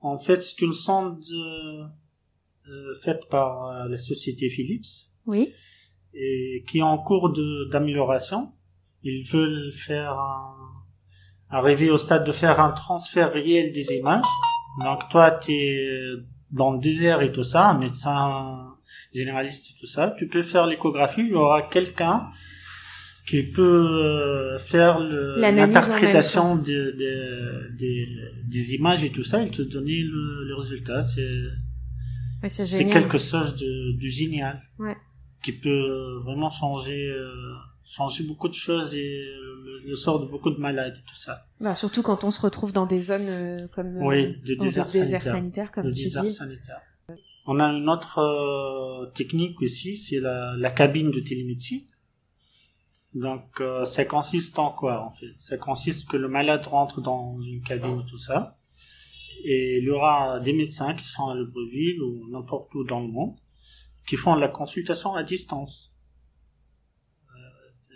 En 0.00 0.18
fait, 0.18 0.40
c'est 0.42 0.60
une 0.62 0.72
sonde 0.72 1.22
euh, 1.32 1.84
euh, 2.68 2.94
faite 3.02 3.22
par 3.30 3.66
euh, 3.66 3.88
la 3.88 3.98
société 3.98 4.48
Philips 4.48 4.86
Oui. 5.26 5.52
et 6.14 6.64
qui 6.68 6.78
est 6.78 6.82
en 6.82 6.98
cours 6.98 7.32
d'amélioration. 7.70 8.52
Ils 9.02 9.24
veulent 9.24 9.72
faire 9.72 10.12
un, 10.12 10.54
arriver 11.50 11.90
au 11.90 11.96
stade 11.96 12.24
de 12.24 12.32
faire 12.32 12.60
un 12.60 12.72
transfert 12.72 13.32
réel 13.32 13.72
des 13.72 13.92
images. 13.94 14.24
Donc 14.84 15.08
toi, 15.08 15.30
tu 15.30 15.52
es 15.52 15.88
dans 16.50 16.72
le 16.72 16.78
désert 16.78 17.22
et 17.22 17.32
tout 17.32 17.44
ça, 17.44 17.68
un 17.68 17.78
médecin 17.78 18.74
généraliste 19.14 19.70
et 19.70 19.80
tout 19.80 19.86
ça, 19.86 20.14
tu 20.16 20.28
peux 20.28 20.42
faire 20.42 20.66
l'échographie, 20.66 21.22
il 21.22 21.28
y 21.30 21.34
aura 21.34 21.62
quelqu'un 21.62 22.30
qui 23.26 23.42
peut 23.42 23.62
euh, 23.62 24.58
faire 24.58 25.00
l'interprétation 25.00 26.56
de- 26.56 26.94
de- 27.02 27.76
des- 27.76 28.08
des 28.44 28.74
images 28.74 29.04
et 29.04 29.10
tout 29.10 29.24
ça, 29.24 29.42
il 29.42 29.50
te 29.50 29.62
donner 29.62 29.98
le, 30.02 30.44
le 30.48 30.54
résultat. 30.54 31.02
C'est 31.02 31.24
Ouais, 32.42 32.90
quelque 32.92 33.18
chose 33.18 33.56
de, 33.56 33.92
de 34.00 34.08
génial 34.08 34.62
Ouais. 34.78 34.96
qui 35.42 35.52
peut 35.52 36.20
vraiment 36.24 36.50
changer 36.50 37.08
euh, 37.08 37.32
changer 37.84 38.24
beaucoup 38.24 38.48
de 38.48 38.54
choses 38.54 38.94
et 38.94 39.24
le, 39.64 39.88
le 39.88 39.94
sort 39.96 40.20
de 40.20 40.26
beaucoup 40.30 40.50
de 40.50 40.58
malades 40.58 40.94
et 40.96 41.04
tout 41.08 41.16
ça. 41.16 41.46
Bah, 41.60 41.74
surtout 41.74 42.02
quand 42.02 42.24
on 42.24 42.30
se 42.30 42.40
retrouve 42.40 42.72
dans 42.72 42.86
des 42.86 43.00
zones 43.00 43.28
euh, 43.28 43.56
comme 43.74 43.96
euh, 43.96 44.00
Oui, 44.08 44.36
des 44.44 44.56
déserts 44.56 44.90
sanitaire. 44.90 45.22
sanitaires, 45.22 45.72
comme 45.72 45.86
Le 45.86 45.92
tu 45.92 46.04
désert 46.04 46.22
dis. 46.22 46.30
sanitaire. 46.30 46.80
On 47.46 47.58
a 47.60 47.66
une 47.72 47.88
autre 47.88 48.18
euh, 48.18 49.06
technique 49.14 49.60
aussi, 49.62 49.96
c'est 49.96 50.20
la, 50.20 50.54
la 50.56 50.70
cabine 50.70 51.10
de 51.10 51.20
télémédecine. 51.20 51.82
Donc 53.16 53.62
euh, 53.62 53.86
ça 53.86 54.04
consiste 54.04 54.58
en 54.58 54.72
quoi 54.72 55.02
en 55.02 55.10
fait? 55.12 55.32
Ça 55.38 55.56
consiste 55.56 56.10
que 56.10 56.18
le 56.18 56.28
malade 56.28 56.66
rentre 56.66 57.00
dans 57.00 57.40
une 57.40 57.62
cabine 57.62 58.04
tout 58.06 58.18
ça, 58.18 58.58
et 59.42 59.78
il 59.78 59.84
y 59.84 59.90
aura 59.90 60.38
des 60.40 60.52
médecins 60.52 60.94
qui 60.94 61.04
sont 61.04 61.28
à 61.28 61.34
Libreville 61.34 62.02
ou 62.02 62.28
n'importe 62.30 62.74
où 62.74 62.84
dans 62.84 63.00
le 63.00 63.08
monde 63.08 63.34
qui 64.06 64.16
font 64.16 64.34
la 64.34 64.48
consultation 64.48 65.14
à 65.14 65.22
distance. 65.22 65.95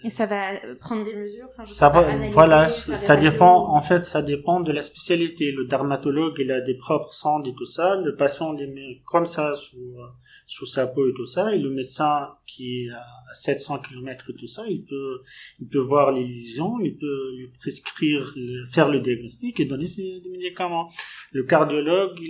Et 0.05 0.11
ça 0.11 0.27
va 0.27 0.53
euh, 0.55 0.75
prendre 0.81 1.05
des 1.05 1.15
mesures. 1.15 1.47
enfin, 1.53 1.65
je 1.67 1.73
Ça 1.73 1.89
va, 1.91 2.01
analyser, 2.01 2.31
voilà, 2.33 2.69
ça 2.69 3.17
dépend, 3.17 3.69
en 3.75 3.83
fait, 3.83 4.05
ça 4.05 4.23
dépend 4.23 4.61
de 4.61 4.73
la 4.73 4.83
spécialité. 4.83 5.53
Le 5.53 5.67
dermatologue, 5.67 6.35
il 6.39 6.51
a 6.53 6.61
des 6.61 6.75
propres 6.75 7.13
sondes 7.13 7.47
et 7.47 7.55
tout 7.55 7.67
ça. 7.67 7.97
Le 7.97 8.17
patient 8.17 8.53
les 8.53 8.67
met 8.67 9.01
comme 9.05 9.27
ça 9.27 9.53
sous, 9.55 9.77
euh, 9.99 10.07
sous 10.47 10.67
sa 10.67 10.87
peau 10.87 11.09
et 11.09 11.13
tout 11.15 11.27
ça. 11.27 11.53
Et 11.55 11.59
le 11.59 11.71
médecin 11.71 12.29
qui 12.47 12.85
est 12.87 12.91
à 12.91 13.05
700 13.35 13.79
km 13.81 14.31
et 14.31 14.35
tout 14.35 14.47
ça, 14.47 14.65
il 14.69 14.83
peut, 14.85 15.21
il 15.61 15.69
peut 15.69 15.79
voir 15.79 16.13
les 16.13 16.27
lésions, 16.27 16.81
il 16.81 16.97
peut 16.97 17.37
lui 17.37 17.49
prescrire, 17.59 18.35
faire 18.73 18.89
le 18.89 19.01
diagnostic 19.01 19.61
et 19.61 19.67
donner 19.67 19.87
ses, 19.87 20.21
des 20.21 20.31
médicaments. 20.31 20.89
Le 21.33 21.45
cardiologue, 21.45 22.19
il, 22.21 22.27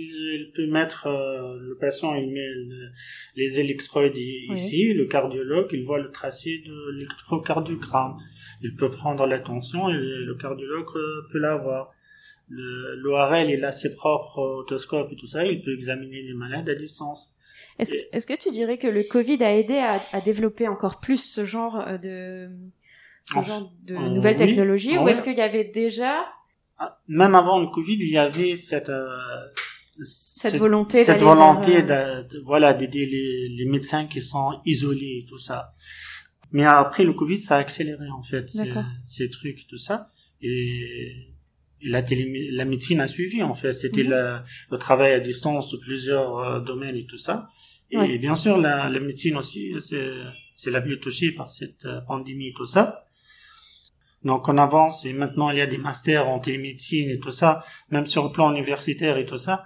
il 0.47 0.51
peut 0.53 0.67
mettre, 0.67 1.07
euh, 1.07 1.57
le 1.59 1.75
patient, 1.79 2.13
il 2.15 2.31
met 2.31 2.47
le- 2.47 2.89
les 3.35 3.59
électrodes 3.59 4.11
Oui. 4.15 4.47
ici. 4.53 4.93
Le 4.93 5.05
cardiologue, 5.05 5.69
il 5.73 5.83
voit 5.85 5.99
le 5.99 6.11
tracé 6.11 6.61
de 6.65 6.91
l'électrocardiogramme 6.97 7.60
il 8.61 8.75
peut 8.75 8.89
prendre 8.89 9.25
la 9.25 9.39
tension 9.39 9.89
et 9.89 9.93
le 9.93 10.35
cardiologue 10.35 10.87
euh, 10.95 11.27
peut 11.31 11.39
l'avoir. 11.39 11.91
L'ORL, 12.49 13.49
il 13.49 13.63
a 13.63 13.71
ses 13.71 13.95
propres 13.95 14.39
otoscopes 14.59 15.11
et 15.11 15.15
tout 15.15 15.27
ça, 15.27 15.45
il 15.45 15.61
peut 15.61 15.73
examiner 15.73 16.21
les 16.21 16.33
malades 16.33 16.67
à 16.69 16.75
distance. 16.75 17.33
Est-ce 17.79 18.25
que 18.27 18.37
tu 18.37 18.51
dirais 18.51 18.77
que 18.77 18.87
le 18.87 19.03
Covid 19.03 19.41
a 19.43 19.55
aidé 19.55 19.77
à, 19.77 19.99
à 20.11 20.21
développer 20.21 20.67
encore 20.67 20.99
plus 20.99 21.23
ce 21.23 21.45
genre 21.45 21.79
euh, 21.87 21.97
de, 21.97 22.49
ce 23.25 23.37
En- 23.37 23.43
genre 23.43 23.71
de 23.83 23.95
euh, 23.95 24.09
nouvelles 24.09 24.37
oui. 24.39 24.45
technologies 24.47 24.97
ou 24.97 25.03
Ouais. 25.03 25.11
est-ce 25.11 25.23
qu'il 25.23 25.37
y 25.37 25.41
avait 25.41 25.63
déjà 25.63 26.25
Ah, 26.77 26.99
Même 27.07 27.33
avant 27.35 27.59
le 27.59 27.67
Covid, 27.67 27.95
il 27.99 28.09
y 28.11 28.17
avait 28.17 28.55
cette, 28.55 28.89
euh, 28.89 29.07
cette 30.03 30.57
volonté 30.57 31.03
cette 31.03 31.21
euh, 31.23 32.23
voilà, 32.43 32.73
d'aider 32.73 33.05
les, 33.05 33.49
les 33.49 33.65
médecins 33.65 34.05
qui 34.07 34.21
sont 34.21 34.59
isolés 34.65 35.21
et 35.23 35.25
tout 35.27 35.37
ça. 35.39 35.71
Mais 36.51 36.63
après 36.65 37.03
le 37.03 37.13
Covid, 37.13 37.37
ça 37.37 37.55
a 37.55 37.59
accéléré 37.59 38.09
en 38.09 38.23
fait 38.23 38.49
ces, 38.49 38.73
ces 39.03 39.29
trucs, 39.29 39.67
tout 39.67 39.77
ça. 39.77 40.09
Et, 40.41 41.27
la, 41.83 42.03
télé, 42.03 42.49
la 42.51 42.65
médecine 42.65 42.99
a 42.99 43.07
suivi 43.07 43.41
en 43.41 43.55
fait. 43.55 43.73
C'était 43.73 44.03
Mhm. 44.03 44.43
le 44.71 44.77
travail 44.77 45.13
à 45.13 45.19
distance 45.19 45.71
de 45.71 45.77
plusieurs 45.77 46.37
euh, 46.37 46.59
domaines 46.59 46.95
et 46.95 47.05
tout 47.05 47.17
ça. 47.17 47.47
Et 47.89 47.97
Ouais. 47.97 48.17
bien 48.19 48.35
sûr, 48.35 48.57
la, 48.57 48.89
la 48.89 48.99
médecine 48.99 49.35
aussi, 49.37 49.73
c'est 49.79 50.11
c'est 50.55 50.69
la 50.71 50.81
plus 50.81 50.99
touchée 50.99 51.31
par 51.31 51.49
cette 51.49 51.85
euh, 51.85 52.01
pandémie 52.01 52.49
et 52.49 52.53
tout 52.53 52.67
ça. 52.67 53.05
Donc 54.23 54.47
on 54.47 54.57
avance 54.59 55.05
et 55.05 55.13
maintenant 55.13 55.49
il 55.49 55.57
y 55.57 55.61
a 55.61 55.65
des 55.65 55.79
masters 55.79 56.27
en 56.27 56.37
télémédecine 56.39 57.09
et 57.09 57.19
tout 57.19 57.31
ça, 57.31 57.63
même 57.89 58.05
sur 58.05 58.23
le 58.25 58.31
plan 58.31 58.51
universitaire 58.51 59.17
et 59.17 59.25
tout 59.25 59.39
ça. 59.39 59.65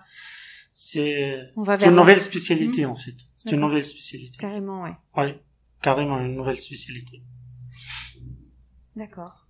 C'est 0.74 1.52
une 1.86 1.96
nouvelle 1.96 2.22
spécialité 2.22 2.86
en 2.86 2.96
fait. 2.96 3.16
C'est 3.36 3.52
une 3.52 3.60
nouvelle 3.62 3.84
spécialité. 3.86 4.38
carrément 4.40 4.84
ouais 4.84 4.94
Oui, 5.18 5.34
carrément 5.82 6.20
une 6.20 6.36
nouvelle 6.36 6.58
spécialité. 6.58 7.22
D'accord. 8.96 9.46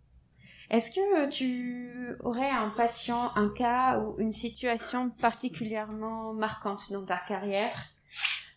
Est-ce 0.69 0.91
que 0.91 1.29
tu 1.29 2.15
aurais 2.21 2.49
un 2.49 2.69
patient, 2.71 3.31
un 3.35 3.49
cas 3.49 3.99
ou 3.99 4.19
une 4.19 4.31
situation 4.31 5.11
particulièrement 5.11 6.33
marquante 6.33 6.91
dans 6.91 7.05
ta 7.05 7.19
carrière 7.27 7.77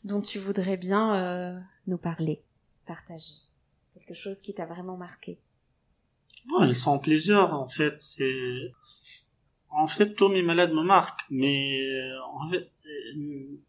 dont 0.04 0.22
tu 0.22 0.38
voudrais 0.38 0.76
bien 0.76 1.14
euh, 1.14 1.60
nous 1.86 1.98
parler, 1.98 2.42
partager? 2.86 3.34
Quelque 3.94 4.14
chose 4.14 4.40
qui 4.40 4.54
t'a 4.54 4.64
vraiment 4.64 4.96
marqué? 4.96 5.38
Non, 6.46 6.64
ils 6.64 6.76
sont 6.76 6.98
plusieurs 6.98 7.52
en 7.52 7.68
fait. 7.68 8.00
C'est 8.00 8.72
en 9.68 9.86
fait 9.86 10.14
tous 10.14 10.28
mes 10.28 10.42
malades 10.42 10.72
me 10.72 10.82
marquent, 10.82 11.26
mais 11.28 11.78
euh, 11.82 12.22
en 12.32 12.48
fait, 12.48 12.70
euh, 12.86 13.60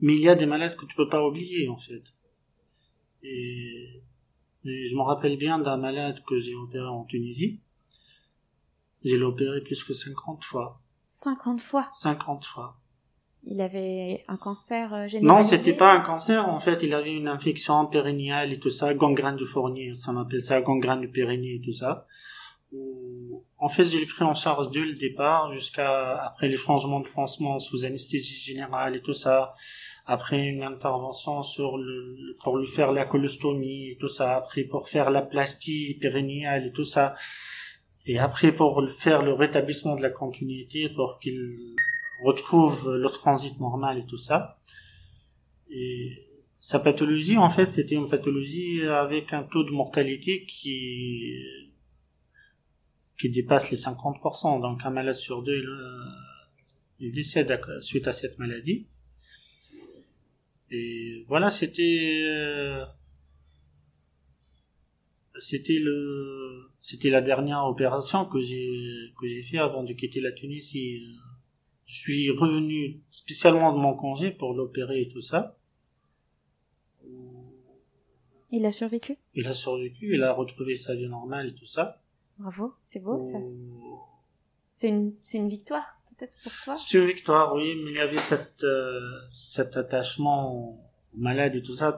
mais 0.00 0.14
il 0.14 0.20
y 0.20 0.28
a 0.28 0.34
des 0.34 0.44
malades 0.44 0.76
que 0.76 0.84
tu 0.84 0.94
peux 0.96 1.08
pas 1.08 1.26
oublier 1.26 1.68
en 1.68 1.78
fait. 1.78 2.02
Et, 3.22 4.02
et 4.64 4.86
je 4.86 4.96
me 4.96 5.02
rappelle 5.02 5.36
bien 5.36 5.58
d'un 5.58 5.76
malade 5.76 6.22
que 6.26 6.38
j'ai 6.38 6.54
opéré 6.54 6.86
en 6.86 7.04
Tunisie. 7.04 7.60
J'ai 9.04 9.22
opéré 9.22 9.60
plus 9.60 9.84
que 9.84 9.94
50 9.94 10.44
fois. 10.44 10.80
50 11.08 11.60
fois? 11.60 11.88
50 11.92 12.44
fois. 12.44 12.76
Il 13.48 13.60
avait 13.60 14.24
un 14.26 14.36
cancer 14.36 14.92
euh, 14.92 15.06
généralisé? 15.06 15.20
Non, 15.20 15.42
c'était 15.42 15.72
pas 15.76 15.94
un 15.94 16.00
cancer. 16.00 16.48
En 16.48 16.58
fait, 16.58 16.82
il 16.82 16.92
avait 16.92 17.14
une 17.14 17.28
infection 17.28 17.86
périnéale 17.86 18.52
et 18.52 18.58
tout 18.58 18.70
ça, 18.70 18.92
gangrène 18.92 19.36
du 19.36 19.44
fournier. 19.44 19.94
Ça 19.94 20.12
m'appelle 20.12 20.42
ça 20.42 20.60
gangrène 20.60 21.00
du 21.00 21.08
périnée 21.08 21.54
et 21.54 21.60
tout 21.60 21.72
ça. 21.72 22.06
En 23.58 23.68
fait, 23.68 23.84
je 23.84 23.98
l'ai 23.98 24.06
pris 24.06 24.24
en 24.24 24.34
charge 24.34 24.70
dès 24.70 24.80
le 24.80 24.94
départ 24.94 25.52
jusqu'à 25.52 26.18
après 26.24 26.48
les 26.48 26.56
changements 26.56 27.00
de 27.00 27.08
pansement 27.08 27.60
sous 27.60 27.84
anesthésie 27.84 28.34
générale 28.34 28.96
et 28.96 29.00
tout 29.00 29.14
ça. 29.14 29.54
Après 30.06 30.46
une 30.46 30.62
intervention 30.62 31.42
sur 31.42 31.76
le, 31.76 32.36
pour 32.42 32.56
lui 32.58 32.66
faire 32.66 32.92
la 32.92 33.04
colostomie 33.04 33.90
et 33.90 33.96
tout 33.96 34.08
ça. 34.08 34.36
Après 34.36 34.64
pour 34.64 34.88
faire 34.88 35.10
la 35.10 35.22
plastie 35.22 35.98
périnéale 36.00 36.66
et 36.66 36.72
tout 36.72 36.84
ça. 36.84 37.16
Et 38.06 38.18
après 38.18 38.52
pour 38.52 38.88
faire 38.90 39.22
le 39.22 39.32
rétablissement 39.32 39.96
de 39.96 40.02
la 40.02 40.10
continuité 40.10 40.88
pour 40.90 41.18
qu'il 41.18 41.74
retrouve 42.22 42.94
le 42.94 43.08
transit 43.08 43.58
normal 43.58 43.98
et 43.98 44.06
tout 44.06 44.18
ça. 44.18 44.58
Et 45.70 46.26
sa 46.58 46.78
pathologie, 46.78 47.36
en 47.36 47.50
fait, 47.50 47.66
c'était 47.66 47.96
une 47.96 48.08
pathologie 48.08 48.82
avec 48.82 49.32
un 49.32 49.42
taux 49.42 49.64
de 49.64 49.70
mortalité 49.70 50.44
qui 50.46 51.42
qui 53.18 53.30
dépasse 53.30 53.70
les 53.70 53.76
50%. 53.76 54.60
Donc 54.60 54.80
un 54.84 54.90
malade 54.90 55.14
sur 55.14 55.42
deux, 55.42 55.56
il, 56.98 57.08
euh, 57.08 57.12
décède 57.12 57.58
suite 57.80 58.06
à 58.08 58.12
cette 58.12 58.38
maladie. 58.38 58.86
Et 60.70 61.24
voilà, 61.28 61.50
c'était 61.50 62.22
euh, 62.24 62.84
c'était 65.38 65.78
le 65.78 66.70
c'était 66.80 67.10
la 67.10 67.20
dernière 67.20 67.64
opération 67.64 68.24
que 68.26 68.40
j'ai 68.40 69.12
que 69.18 69.26
j'ai 69.26 69.42
fait 69.42 69.58
avant 69.58 69.84
de 69.84 69.92
quitter 69.92 70.20
la 70.20 70.32
Tunisie. 70.32 71.16
Je 71.84 71.94
suis 71.94 72.30
revenu 72.30 73.00
spécialement 73.10 73.72
de 73.72 73.78
mon 73.78 73.94
congé 73.94 74.32
pour 74.32 74.54
l'opérer 74.54 75.02
et 75.02 75.08
tout 75.08 75.22
ça. 75.22 75.56
Il 78.50 78.64
a 78.66 78.72
survécu? 78.72 79.16
Il 79.34 79.46
a 79.46 79.52
survécu, 79.52 80.14
il 80.14 80.22
a 80.22 80.32
retrouvé 80.32 80.74
sa 80.76 80.94
vie 80.94 81.08
normale 81.08 81.48
et 81.48 81.54
tout 81.54 81.66
ça. 81.66 82.02
Bravo, 82.38 82.74
c'est 82.84 83.00
beau 83.00 83.22
ça. 83.30 83.38
Euh, 83.38 83.96
C'est 84.74 84.88
une, 84.88 85.14
c'est 85.22 85.38
une 85.38 85.48
victoire 85.48 85.95
peut-être 86.18 86.38
pour 86.42 86.52
toi 86.64 86.76
C'est 86.76 86.98
une 86.98 87.06
victoire, 87.06 87.54
oui, 87.54 87.80
mais 87.84 87.90
il 87.92 87.96
y 87.96 88.00
avait 88.00 88.18
cette, 88.18 88.64
euh, 88.64 89.00
cet 89.28 89.76
attachement 89.76 90.52
au 90.52 90.78
malade 91.14 91.56
et 91.56 91.62
tout 91.62 91.74
ça. 91.74 91.96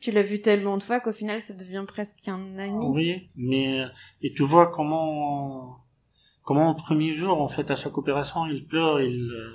Tu, 0.00 0.10
l'as 0.12 0.22
vu 0.22 0.40
tellement 0.40 0.76
de 0.76 0.82
fois 0.82 1.00
qu'au 1.00 1.12
final 1.12 1.40
ça 1.40 1.54
devient 1.54 1.84
presque 1.86 2.26
un 2.26 2.58
ami. 2.58 2.86
oui, 2.86 3.30
mais 3.36 3.84
et 4.22 4.32
tu 4.32 4.42
vois 4.44 4.70
comment, 4.70 5.78
comment 6.42 6.70
au 6.70 6.74
premier 6.74 7.12
jour, 7.12 7.40
en 7.40 7.48
fait, 7.48 7.70
à 7.70 7.74
chaque 7.74 7.96
opération, 7.96 8.46
il 8.46 8.66
pleure, 8.66 9.00
il, 9.00 9.30
euh, 9.30 9.50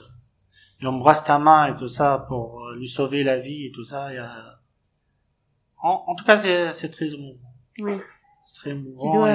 il 0.82 0.88
embrasse 0.88 1.24
ta 1.24 1.38
main 1.38 1.74
et 1.74 1.76
tout 1.76 1.88
ça 1.88 2.26
pour 2.28 2.72
lui 2.72 2.88
sauver 2.88 3.24
la 3.24 3.40
vie 3.40 3.68
et 3.68 3.72
tout 3.72 3.86
ça. 3.86 4.10
En, 5.82 6.04
en 6.08 6.16
tout 6.16 6.26
cas, 6.26 6.38
c'est, 6.38 6.72
c'est 6.72 6.90
très 6.90 7.14
émouvant. 7.14 7.40
Oui. 7.80 8.00
C'est 8.46 8.56
très 8.62 8.74
dois 9.12 9.34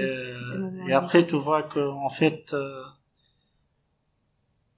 et, 0.00 0.06
de 0.06 0.88
et 0.88 0.92
après, 0.92 1.26
tu 1.26 1.36
vois 1.36 1.62
que, 1.64 1.80
en 1.80 2.08
fait, 2.08 2.52
euh, 2.54 2.82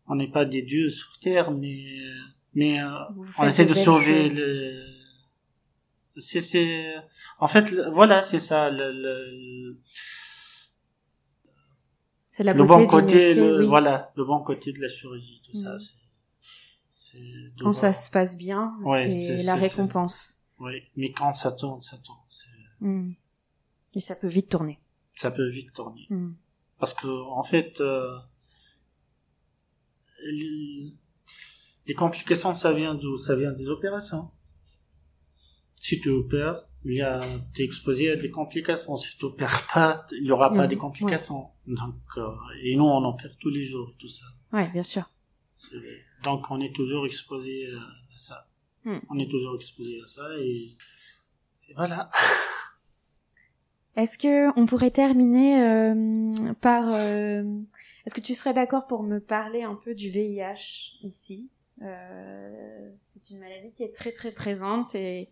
on 0.06 0.14
n'est 0.14 0.30
pas 0.30 0.44
des 0.44 0.62
dieux 0.62 0.88
sur 0.88 1.18
terre, 1.18 1.50
mais 1.50 1.84
mais 2.54 2.80
euh, 2.80 2.88
on 3.38 3.46
essaie 3.46 3.66
de 3.66 3.74
sauver 3.74 4.28
le. 4.30 4.86
C'est 6.18 6.40
c'est 6.40 6.94
en 7.38 7.46
fait 7.46 7.70
le- 7.70 7.90
voilà 7.90 8.22
c'est 8.22 8.38
ça 8.38 8.70
le, 8.70 8.90
le, 8.90 9.78
C'est 12.30 12.42
la 12.44 12.54
le 12.54 12.60
beauté 12.60 12.68
bon 12.74 12.80
du 12.80 12.86
côté 12.86 13.14
métier, 13.28 13.34
le- 13.34 13.58
oui. 13.60 13.66
voilà 13.66 14.12
le 14.16 14.24
bon 14.24 14.40
côté 14.42 14.72
de 14.72 14.80
la 14.80 14.88
chirurgie 14.88 15.42
tout 15.44 15.54
ça 15.54 15.72
Mhm. 15.72 15.78
c'est 16.86 17.18
Quand 17.60 17.72
ça 17.72 17.92
se 17.92 18.08
passe 18.10 18.38
bien, 18.38 18.74
Ouais, 18.82 19.10
c'est 19.10 19.42
la 19.44 19.56
récompense. 19.56 20.46
oui 20.58 20.82
mais 20.96 21.12
quand 21.12 21.34
ça 21.34 21.52
tourne 21.52 21.80
ça 21.82 21.98
tourne 21.98 22.18
Mm. 22.80 23.12
Et 23.96 24.00
ça 24.08 24.14
peut 24.14 24.28
vite 24.38 24.48
tourner. 24.54 24.78
ça 25.22 25.30
peut 25.36 25.48
vite 25.58 25.72
tourner. 25.72 26.06
Mm. 26.10 26.32
parce 26.78 26.94
que 26.94 27.08
en 27.40 27.42
fait 27.50 27.80
euh, 27.80 28.16
les, 30.24 30.92
les 31.86 31.94
complications 31.94 32.54
ça 32.54 32.72
vient 32.72 32.94
d'où? 32.94 33.16
Ça 33.16 33.34
vient 33.36 33.52
des 33.52 33.68
opérations. 33.76 34.30
Si 35.76 36.00
tu 36.00 36.10
opères 36.10 36.60
il 36.84 36.94
y 36.94 37.02
a 37.02 37.18
t'es 37.54 37.64
exposé 37.64 38.10
à 38.12 38.16
des 38.16 38.30
complications. 38.30 38.94
Si 38.96 39.16
tu 39.18 39.24
opères 39.24 39.66
pas 39.72 40.04
il 40.12 40.24
y 40.26 40.30
aura 40.30 40.50
pas 40.52 40.64
Mhm, 40.64 40.68
des 40.68 40.76
complications. 40.86 41.44
Donc 41.66 41.94
euh, 42.18 42.30
et 42.62 42.76
nous 42.76 42.84
on 42.84 43.02
opère 43.12 43.34
tous 43.38 43.50
les 43.50 43.62
jours 43.70 43.88
tout 43.98 44.08
ça. 44.08 44.26
Ouais, 44.52 44.68
bien 44.76 44.82
sûr. 44.82 45.04
Donc 46.22 46.40
on 46.50 46.60
est 46.60 46.74
toujours 46.74 47.06
exposé 47.06 47.66
euh, 47.66 47.78
à 48.14 48.18
ça. 48.26 48.38
Hmm. 48.84 49.00
on 49.10 49.18
est 49.18 49.28
toujours 49.34 49.56
exposé 49.56 50.00
à 50.04 50.06
ça 50.06 50.26
et, 50.38 50.76
et 51.68 51.74
voilà 51.74 52.08
Est-ce 53.96 54.18
que 54.18 54.58
on 54.58 54.66
pourrait 54.66 54.90
terminer 54.90 55.62
euh, 55.62 56.32
par 56.60 56.84
euh, 56.92 57.42
Est-ce 58.04 58.14
que 58.14 58.20
tu 58.20 58.34
serais 58.34 58.52
d'accord 58.54 58.86
pour 58.86 59.02
me 59.02 59.20
parler 59.20 59.62
un 59.62 59.74
peu 59.74 59.94
du 59.94 60.10
VIH 60.10 60.98
ici? 61.02 61.48
Euh, 61.82 62.90
C'est 63.00 63.30
une 63.30 63.38
maladie 63.40 63.72
qui 63.72 63.82
est 63.82 63.94
très 63.94 64.12
très 64.12 64.32
présente 64.32 64.94
et 64.94 65.28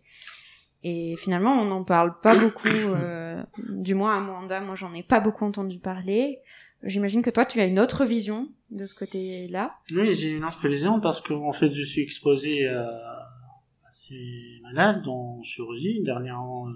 et 0.83 1.15
finalement 1.17 1.53
on 1.53 1.65
n'en 1.65 1.83
parle 1.83 2.19
pas 2.21 2.37
beaucoup. 2.37 2.67
euh, 2.67 3.41
du 3.69 3.95
moins 3.95 4.17
à 4.17 4.19
Mwanda, 4.19 4.59
moi 4.61 4.75
j'en 4.75 4.93
ai 4.93 5.03
pas 5.03 5.19
beaucoup 5.19 5.45
entendu 5.45 5.79
parler. 5.79 6.39
J'imagine 6.83 7.23
que 7.23 7.31
toi 7.31 7.45
tu 7.45 7.59
as 7.59 7.65
une 7.65 7.79
autre 7.79 8.05
vision 8.05 8.49
de 8.69 8.85
ce 8.85 8.93
côté-là. 8.93 9.75
Oui, 9.95 10.13
j'ai 10.13 10.29
une 10.31 10.43
autre 10.45 10.67
vision 10.67 10.99
parce 11.01 11.21
que 11.21 11.33
en 11.33 11.51
fait, 11.53 11.71
je 11.71 11.83
suis 11.83 12.01
exposé 12.01 12.67
à, 12.67 12.83
à 12.87 13.91
ces 13.91 14.59
malades 14.61 15.07
en 15.07 15.41
chirurgie. 15.41 16.01
Dernièrement, 16.03 16.67
euh, 16.67 16.73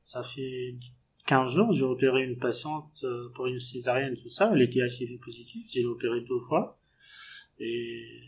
ça 0.00 0.22
fait 0.22 0.74
15 1.26 1.54
jours, 1.54 1.72
j'ai 1.72 1.84
opéré 1.84 2.24
une 2.24 2.36
patiente 2.36 3.00
euh, 3.04 3.30
pour 3.34 3.46
une 3.46 3.60
césarienne, 3.60 4.16
tout 4.16 4.28
ça. 4.28 4.50
Elle 4.52 4.62
était 4.62 4.80
HIV 4.80 5.18
positive. 5.20 5.64
J'ai 5.68 5.84
opéré 5.86 6.20
deux 6.20 6.38
fois. 6.38 6.78
Et 7.58 8.20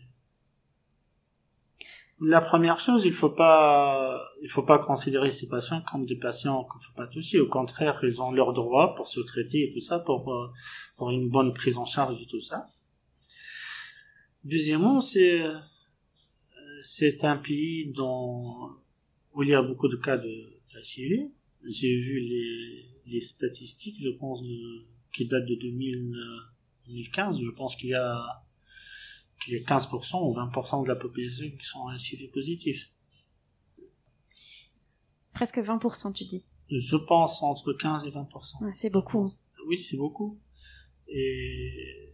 la 2.20 2.40
première 2.40 2.80
chose, 2.80 3.04
il 3.04 3.12
faut 3.12 3.30
pas, 3.30 4.22
il 4.42 4.50
faut 4.50 4.62
pas 4.62 4.78
considérer 4.78 5.30
ces 5.30 5.48
patients 5.48 5.82
comme 5.90 6.06
des 6.06 6.16
patients 6.16 6.64
qu'il 6.64 6.80
faut 6.80 6.94
pas 6.94 7.06
toucher. 7.06 7.40
Au 7.40 7.48
contraire, 7.48 7.98
ils 8.02 8.22
ont 8.22 8.32
leurs 8.32 8.54
droits 8.54 8.94
pour 8.94 9.08
se 9.08 9.20
traiter 9.20 9.64
et 9.64 9.72
tout 9.72 9.80
ça, 9.80 9.98
pour, 9.98 10.32
euh, 10.32 10.48
pour 10.96 11.10
une 11.10 11.28
bonne 11.28 11.52
prise 11.52 11.76
en 11.76 11.84
charge 11.84 12.22
et 12.22 12.26
tout 12.26 12.40
ça. 12.40 12.66
Deuxièmement, 14.44 15.00
c'est 15.00 15.42
euh, 15.42 15.58
c'est 16.82 17.24
un 17.24 17.36
pays 17.36 17.92
dans, 17.92 18.70
où 19.34 19.42
il 19.42 19.48
y 19.48 19.54
a 19.54 19.62
beaucoup 19.62 19.88
de 19.88 19.96
cas 19.96 20.16
de 20.16 20.60
HIV. 20.72 21.30
J'ai 21.68 21.96
vu 21.96 22.20
les, 22.20 22.86
les 23.06 23.20
statistiques, 23.20 23.96
je 24.00 24.10
pense, 24.10 24.42
de, 24.42 24.86
qui 25.12 25.26
datent 25.26 25.46
de 25.46 25.54
2000, 25.56 26.14
euh, 26.14 26.38
2015. 26.86 27.40
Je 27.42 27.50
pense 27.50 27.74
qu'il 27.76 27.90
y 27.90 27.94
a 27.94 28.42
qu'il 29.44 29.54
y 29.54 29.56
a 29.58 29.60
15% 29.60 30.16
ou 30.28 30.34
20% 30.34 30.82
de 30.84 30.88
la 30.88 30.96
population 30.96 31.44
qui 31.50 31.64
sont 31.66 31.90
HIV 31.90 32.30
positifs. 32.30 32.90
Presque 35.34 35.58
20% 35.58 36.12
tu 36.14 36.24
dis. 36.24 36.44
Je 36.70 36.96
pense 36.96 37.42
entre 37.42 37.72
15 37.74 38.06
et 38.06 38.10
20%. 38.10 38.64
Ouais, 38.64 38.72
c'est 38.74 38.90
beaucoup. 38.90 39.32
Oui, 39.66 39.76
c'est 39.76 39.96
beaucoup. 39.96 40.38
Et 41.08 42.12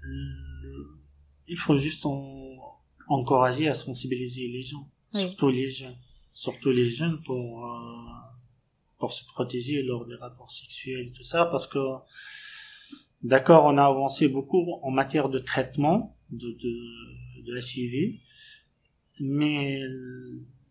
le- 0.00 0.98
il 1.46 1.56
faut 1.56 1.76
juste 1.76 2.04
en- 2.06 2.80
encourager 3.08 3.68
à 3.68 3.74
sensibiliser 3.74 4.48
les 4.48 4.62
gens, 4.62 4.90
Oui. 5.14 5.20
surtout 5.20 5.48
les 5.50 5.70
jeunes, 5.70 5.96
surtout 6.38 6.70
les 6.70 6.88
jeunes 6.88 7.20
pour 7.22 7.66
euh, 7.66 7.70
pour 8.98 9.12
se 9.12 9.24
protéger 9.26 9.82
lors 9.82 10.06
des 10.06 10.14
rapports 10.14 10.52
sexuels 10.52 11.08
et 11.08 11.12
tout 11.12 11.24
ça, 11.24 11.46
parce 11.46 11.66
que 11.66 11.78
d'accord, 13.22 13.64
on 13.64 13.76
a 13.76 13.84
avancé 13.84 14.28
beaucoup 14.28 14.64
en 14.82 14.90
matière 14.92 15.28
de 15.28 15.40
traitement 15.40 16.16
de 16.30 16.50
de, 16.64 17.42
de 17.42 17.58
HIV, 17.58 18.20
mais 19.18 19.80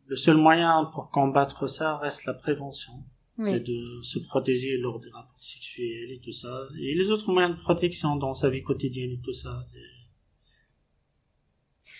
le 0.05 0.15
seul 0.15 0.37
moyen 0.37 0.85
pour 0.93 1.09
combattre 1.09 1.67
ça 1.67 1.97
reste 1.97 2.23
la 2.25 2.33
prévention 2.33 3.03
c'est 3.39 3.59
de 3.59 4.01
se 4.01 4.17
protéger 4.17 4.77
lors 4.77 4.99
des 4.99 5.11
rapports 5.11 5.37
sexuels 5.37 6.11
et 6.11 6.19
tout 6.19 6.31
ça. 6.31 6.67
Et 6.79 6.95
les 6.95 7.11
autres 7.11 7.31
moyens 7.31 7.55
de 7.55 7.61
protection 7.61 8.15
dans 8.15 8.33
sa 8.33 8.49
vie 8.49 8.63
quotidienne 8.63 9.11
et 9.11 9.19
tout 9.19 9.33
ça. 9.33 9.63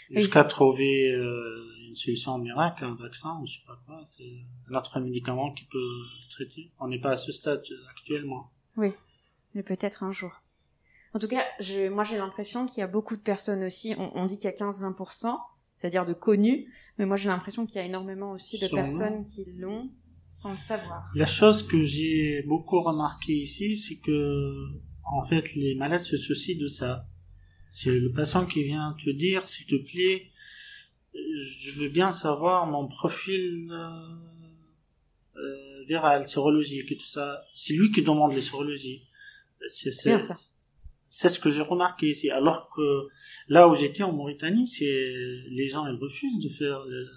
Jusqu'à 0.10 0.44
trouver 0.46 1.12
euh, 1.12 1.77
une 1.88 1.96
solution 1.96 2.38
miracle, 2.38 2.84
un 2.84 2.96
vaccin, 2.96 3.40
ou 3.42 3.46
je 3.46 3.54
sais 3.54 3.66
pas 3.66 3.80
quoi, 3.86 4.02
c'est 4.04 4.46
un 4.70 4.76
autre 4.76 5.00
médicament 5.00 5.54
qui 5.54 5.66
peut 5.66 5.78
le 5.80 6.30
traiter. 6.30 6.72
On 6.80 6.88
n'est 6.88 7.00
pas 7.00 7.12
à 7.12 7.18
ce 7.18 7.32
stade 7.32 7.64
actuellement. 7.90 8.52
Oui, 8.76 8.92
mais 9.54 9.64
peut-être 9.64 10.04
un 10.04 10.12
jour. 10.12 10.32
En 11.14 11.20
tout 11.20 11.28
cas, 11.28 11.44
je, 11.60 11.90
moi 11.90 12.04
j'ai 12.04 12.18
l'impression 12.18 12.68
qu'il 12.68 12.80
y 12.80 12.84
a 12.84 12.88
beaucoup 12.88 13.16
de 13.16 13.22
personnes 13.22 13.64
aussi, 13.64 13.96
on, 13.98 14.16
on 14.16 14.26
dit 14.26 14.38
qu'il 14.38 14.50
y 14.50 14.54
a 14.54 14.56
15-20%, 14.56 15.36
c'est-à-dire 15.76 16.06
de 16.06 16.14
connus, 16.14 16.72
mais 16.98 17.06
moi 17.06 17.18
j'ai 17.18 17.30
l'impression 17.30 17.66
qu'il 17.66 17.78
y 17.78 17.80
a 17.80 17.86
énormément 17.86 18.32
aussi 18.32 18.60
de 18.60 18.68
Sûrement. 18.68 18.84
personnes 18.84 19.28
qui 19.28 19.46
l'ont 19.58 19.90
sans 20.30 20.52
le 20.52 20.58
savoir. 20.58 21.04
La 21.16 21.26
chose 21.26 21.64
que 21.66 21.84
j'ai 21.84 22.44
beaucoup 22.44 22.82
remarqué 22.82 23.34
ici, 23.34 23.76
c'est 23.76 23.98
que 23.98 24.54
en 25.06 25.26
fait 25.28 25.56
les 25.56 25.76
malades 25.76 26.00
se 26.02 26.18
soucient 26.18 26.60
de 26.60 26.68
ça. 26.68 27.08
C'est 27.70 27.92
le 27.92 28.12
patient 28.12 28.46
qui 28.46 28.64
vient 28.64 28.96
te 29.04 29.10
dire, 29.10 29.48
s'il 29.48 29.66
te 29.66 29.76
plaît, 29.76 30.32
je 31.14 31.72
veux 31.80 31.90
bien 31.90 32.12
savoir 32.12 32.66
mon 32.68 32.88
profil 32.88 33.70
euh, 33.72 34.16
euh, 35.38 35.84
viral, 35.88 36.28
sérologique 36.28 36.92
et 36.92 36.98
tout 36.98 37.06
ça. 37.06 37.42
C'est 37.54 37.74
lui 37.74 37.92
qui 37.92 38.02
demande 38.02 38.34
les 38.34 38.42
sérologies. 38.42 39.04
C'est 41.10 41.30
ce 41.30 41.40
que 41.40 41.50
j'ai 41.50 41.62
remarqué 41.62 42.10
ici. 42.10 42.30
Alors 42.30 42.70
que 42.76 43.08
là 43.48 43.68
où 43.68 43.76
j'étais 43.76 44.04
en 44.04 44.12
Mauritanie, 44.12 44.68
c'est 44.68 44.86
les 45.50 45.68
gens 45.70 45.86
ils 45.88 45.96
refusent 45.98 46.40
de 46.40 46.50
faire 46.50 46.84
le- 46.86 47.08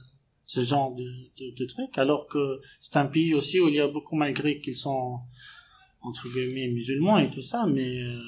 ce 0.47 0.63
genre 0.65 0.95
de, 0.97 1.05
de, 1.39 1.55
de 1.55 1.65
trucs, 1.65 1.97
alors 1.99 2.27
que 2.27 2.61
c'est 2.81 2.97
un 2.99 3.07
pays 3.07 3.35
aussi 3.35 3.61
où 3.61 3.69
il 3.69 3.75
y 3.77 3.81
a 3.81 3.87
beaucoup, 3.87 4.17
malgré 4.17 4.61
qu'ils 4.61 4.77
sont 4.77 5.19
entre 6.03 6.29
guillemets 6.29 6.69
musulmans 6.69 7.19
et 7.19 7.31
tout 7.31 7.43
ça, 7.43 7.67
mais 7.67 8.03
euh, 8.03 8.19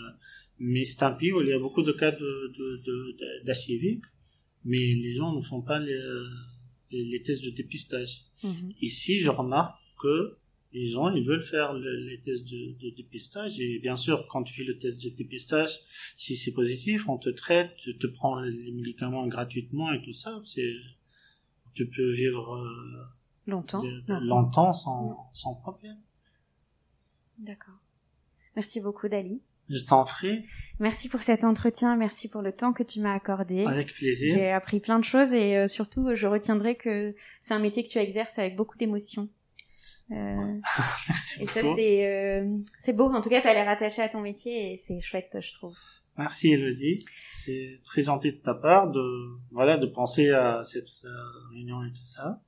mais 0.59 0.85
c'est 0.85 1.03
un 1.03 1.11
pays 1.13 1.33
où 1.33 1.41
il 1.41 1.49
y 1.49 1.53
a 1.53 1.59
beaucoup 1.59 1.83
de 1.83 1.91
cas 1.93 2.13
de 2.13 2.53
de 2.57 3.17
mais 4.65 4.79
les 4.79 5.15
gens 5.15 5.33
ne 5.35 5.41
font 5.41 5.63
pas 5.63 5.79
les, 5.79 5.99
les, 6.91 7.05
les 7.05 7.23
tests 7.23 7.45
de 7.45 7.51
dépistage. 7.51 8.25
Mhm. 8.43 8.73
Ici, 8.81 9.21
je 9.21 9.31
remarque 9.31 9.79
que 10.01 10.37
les 10.73 10.89
gens, 10.89 11.11
ils 11.15 11.25
veulent 11.27 11.43
faire 11.45 11.75
le- 11.75 12.07
les 12.09 12.21
tests 12.21 12.45
de, 12.49 12.73
de 12.81 12.91
dépistage. 12.97 13.61
Et 13.61 13.79
bien 13.79 13.95
sûr, 13.97 14.27
quand 14.29 14.43
tu 14.43 14.55
fais 14.55 14.65
le 14.65 14.79
test 14.79 15.03
de 15.03 15.11
dépistage, 15.11 15.79
si 16.17 16.35
c'est 16.37 16.55
positif, 16.55 17.09
on 17.09 17.19
te 17.19 17.29
traite, 17.29 17.77
tu 17.77 17.97
te 17.99 18.07
prends 18.07 18.41
les 18.41 18.73
médicaments 18.73 19.27
gratuitement 19.27 19.93
et 19.93 20.03
tout 20.03 20.15
ça. 20.15 20.41
C'est, 20.47 20.73
tu 21.75 21.89
peux 21.89 22.11
vivre 22.13 22.55
euh, 22.55 23.51
Longtemps. 23.51 23.83
de- 23.83 24.01
de- 24.01 24.13
Non. 24.13 24.21
longtemps 24.21 24.73
sans, 24.73 25.31
sans 25.35 25.55
problème. 25.57 25.99
D'accord. 27.39 27.75
Merci 28.57 28.81
beaucoup 28.81 29.09
Dali. 29.09 29.41
Je 29.73 29.85
t'en 29.85 30.05
prie, 30.05 30.41
Merci 30.81 31.09
pour 31.09 31.23
cet 31.23 31.45
entretien, 31.45 31.97
merci 31.97 32.29
pour 32.29 32.43
le 32.43 32.51
temps 32.53 32.73
que 32.73 32.83
tu 32.83 32.99
m'as 33.01 33.15
accordé. 33.15 33.65
avec 33.67 33.93
plaisir. 33.95 34.35
J'ai 34.35 34.51
appris 34.51 34.81
plein 34.81 34.99
de 34.99 35.05
choses 35.05 35.33
et 35.33 35.57
euh, 35.57 35.69
surtout 35.69 36.09
je 36.15 36.27
retiendrai 36.27 36.75
que 36.77 37.15
c'est 37.41 37.55
un 37.55 37.59
métier 37.61 37.85
que 37.85 37.89
tu 37.89 37.99
exerces 37.99 38.39
avec 38.39 38.57
beaucoup 38.57 38.77
d'émotion. 38.77 39.29
Euh, 40.11 40.15
Merci 41.09 41.43
et 41.43 41.47
ça 41.47 41.61
c'est 41.77 42.07
euh, 42.07 42.47
c'est 42.81 42.93
beau. 42.93 43.05
En 43.13 43.21
tout 43.21 43.31
cas, 43.31 43.41
t'as 43.41 43.55
l'air 43.55 43.69
attaché 43.69 44.03
à 44.03 44.09
ton 44.09 44.21
métier 44.21 44.75
et 44.75 44.83
c'est 44.87 45.01
chouette, 45.01 45.31
je 45.41 45.53
trouve. 45.55 45.75
Merci 46.19 46.53
Elodie. 46.53 46.99
C'est 47.33 47.81
très 47.85 48.03
gentil 48.03 48.33
de 48.33 48.39
ta 48.39 48.55
part 48.55 48.91
de, 48.91 49.03
voilà, 49.53 49.79
de 49.79 49.87
penser 49.87 50.31
à 50.31 50.63
cette 50.65 50.89
euh, 51.05 51.09
réunion 51.55 51.83
et 51.85 51.91
tout 51.93 52.05
ça. 52.07 52.43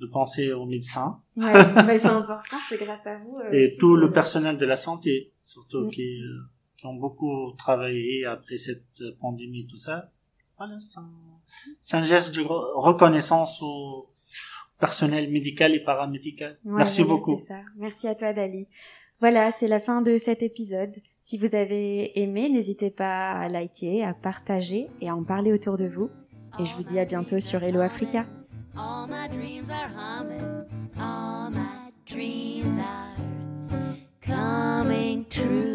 De 0.00 0.06
penser 0.06 0.52
aux 0.52 0.66
médecins. 0.66 1.20
Ouais, 1.36 1.52
bah, 1.52 1.98
c'est 1.98 2.06
important, 2.06 2.56
c'est 2.68 2.78
grâce 2.82 3.06
à 3.06 3.18
vous. 3.18 3.36
euh, 3.44 3.52
et 3.52 3.76
tout 3.78 3.94
le 3.94 4.10
personnel 4.10 4.56
de 4.56 4.66
la 4.66 4.76
santé, 4.76 5.32
surtout 5.42 5.86
Mm. 5.86 5.90
qui, 5.90 6.20
euh, 6.22 6.40
ont 6.86 6.94
beaucoup 6.94 7.52
travaillé 7.56 8.24
après 8.24 8.56
cette 8.56 9.02
pandémie, 9.20 9.66
tout 9.66 9.76
ça. 9.76 10.10
Voilà, 10.56 10.76
c'est 11.80 11.96
un, 11.96 12.02
geste 12.04 12.34
de 12.34 12.42
reconnaissance 12.42 13.60
au 13.60 14.08
personnel 14.78 15.30
médical 15.30 15.74
et 15.74 15.80
paramédical. 15.80 16.58
Merci 16.64 17.04
beaucoup. 17.04 17.40
Merci 17.76 18.08
à 18.08 18.14
toi, 18.14 18.32
Dali. 18.32 18.66
Voilà, 19.20 19.52
c'est 19.52 19.68
la 19.68 19.80
fin 19.80 20.02
de 20.02 20.18
cet 20.18 20.42
épisode. 20.42 20.94
Si 21.22 21.38
vous 21.38 21.54
avez 21.54 22.20
aimé, 22.20 22.48
n'hésitez 22.48 22.90
pas 22.90 23.32
à 23.32 23.48
liker, 23.48 24.04
à 24.04 24.14
partager 24.14 24.88
et 25.00 25.08
à 25.08 25.16
en 25.16 25.24
parler 25.24 25.52
autour 25.52 25.76
de 25.76 25.86
vous. 25.86 26.10
Et 26.60 26.66
je 26.66 26.76
vous 26.76 26.82
dis 26.82 26.98
à 26.98 27.04
bientôt 27.04 27.40
sur 27.40 27.62
Hello 27.62 27.80
Africa. 27.80 28.26
Coming 34.26 35.26
true. 35.26 35.73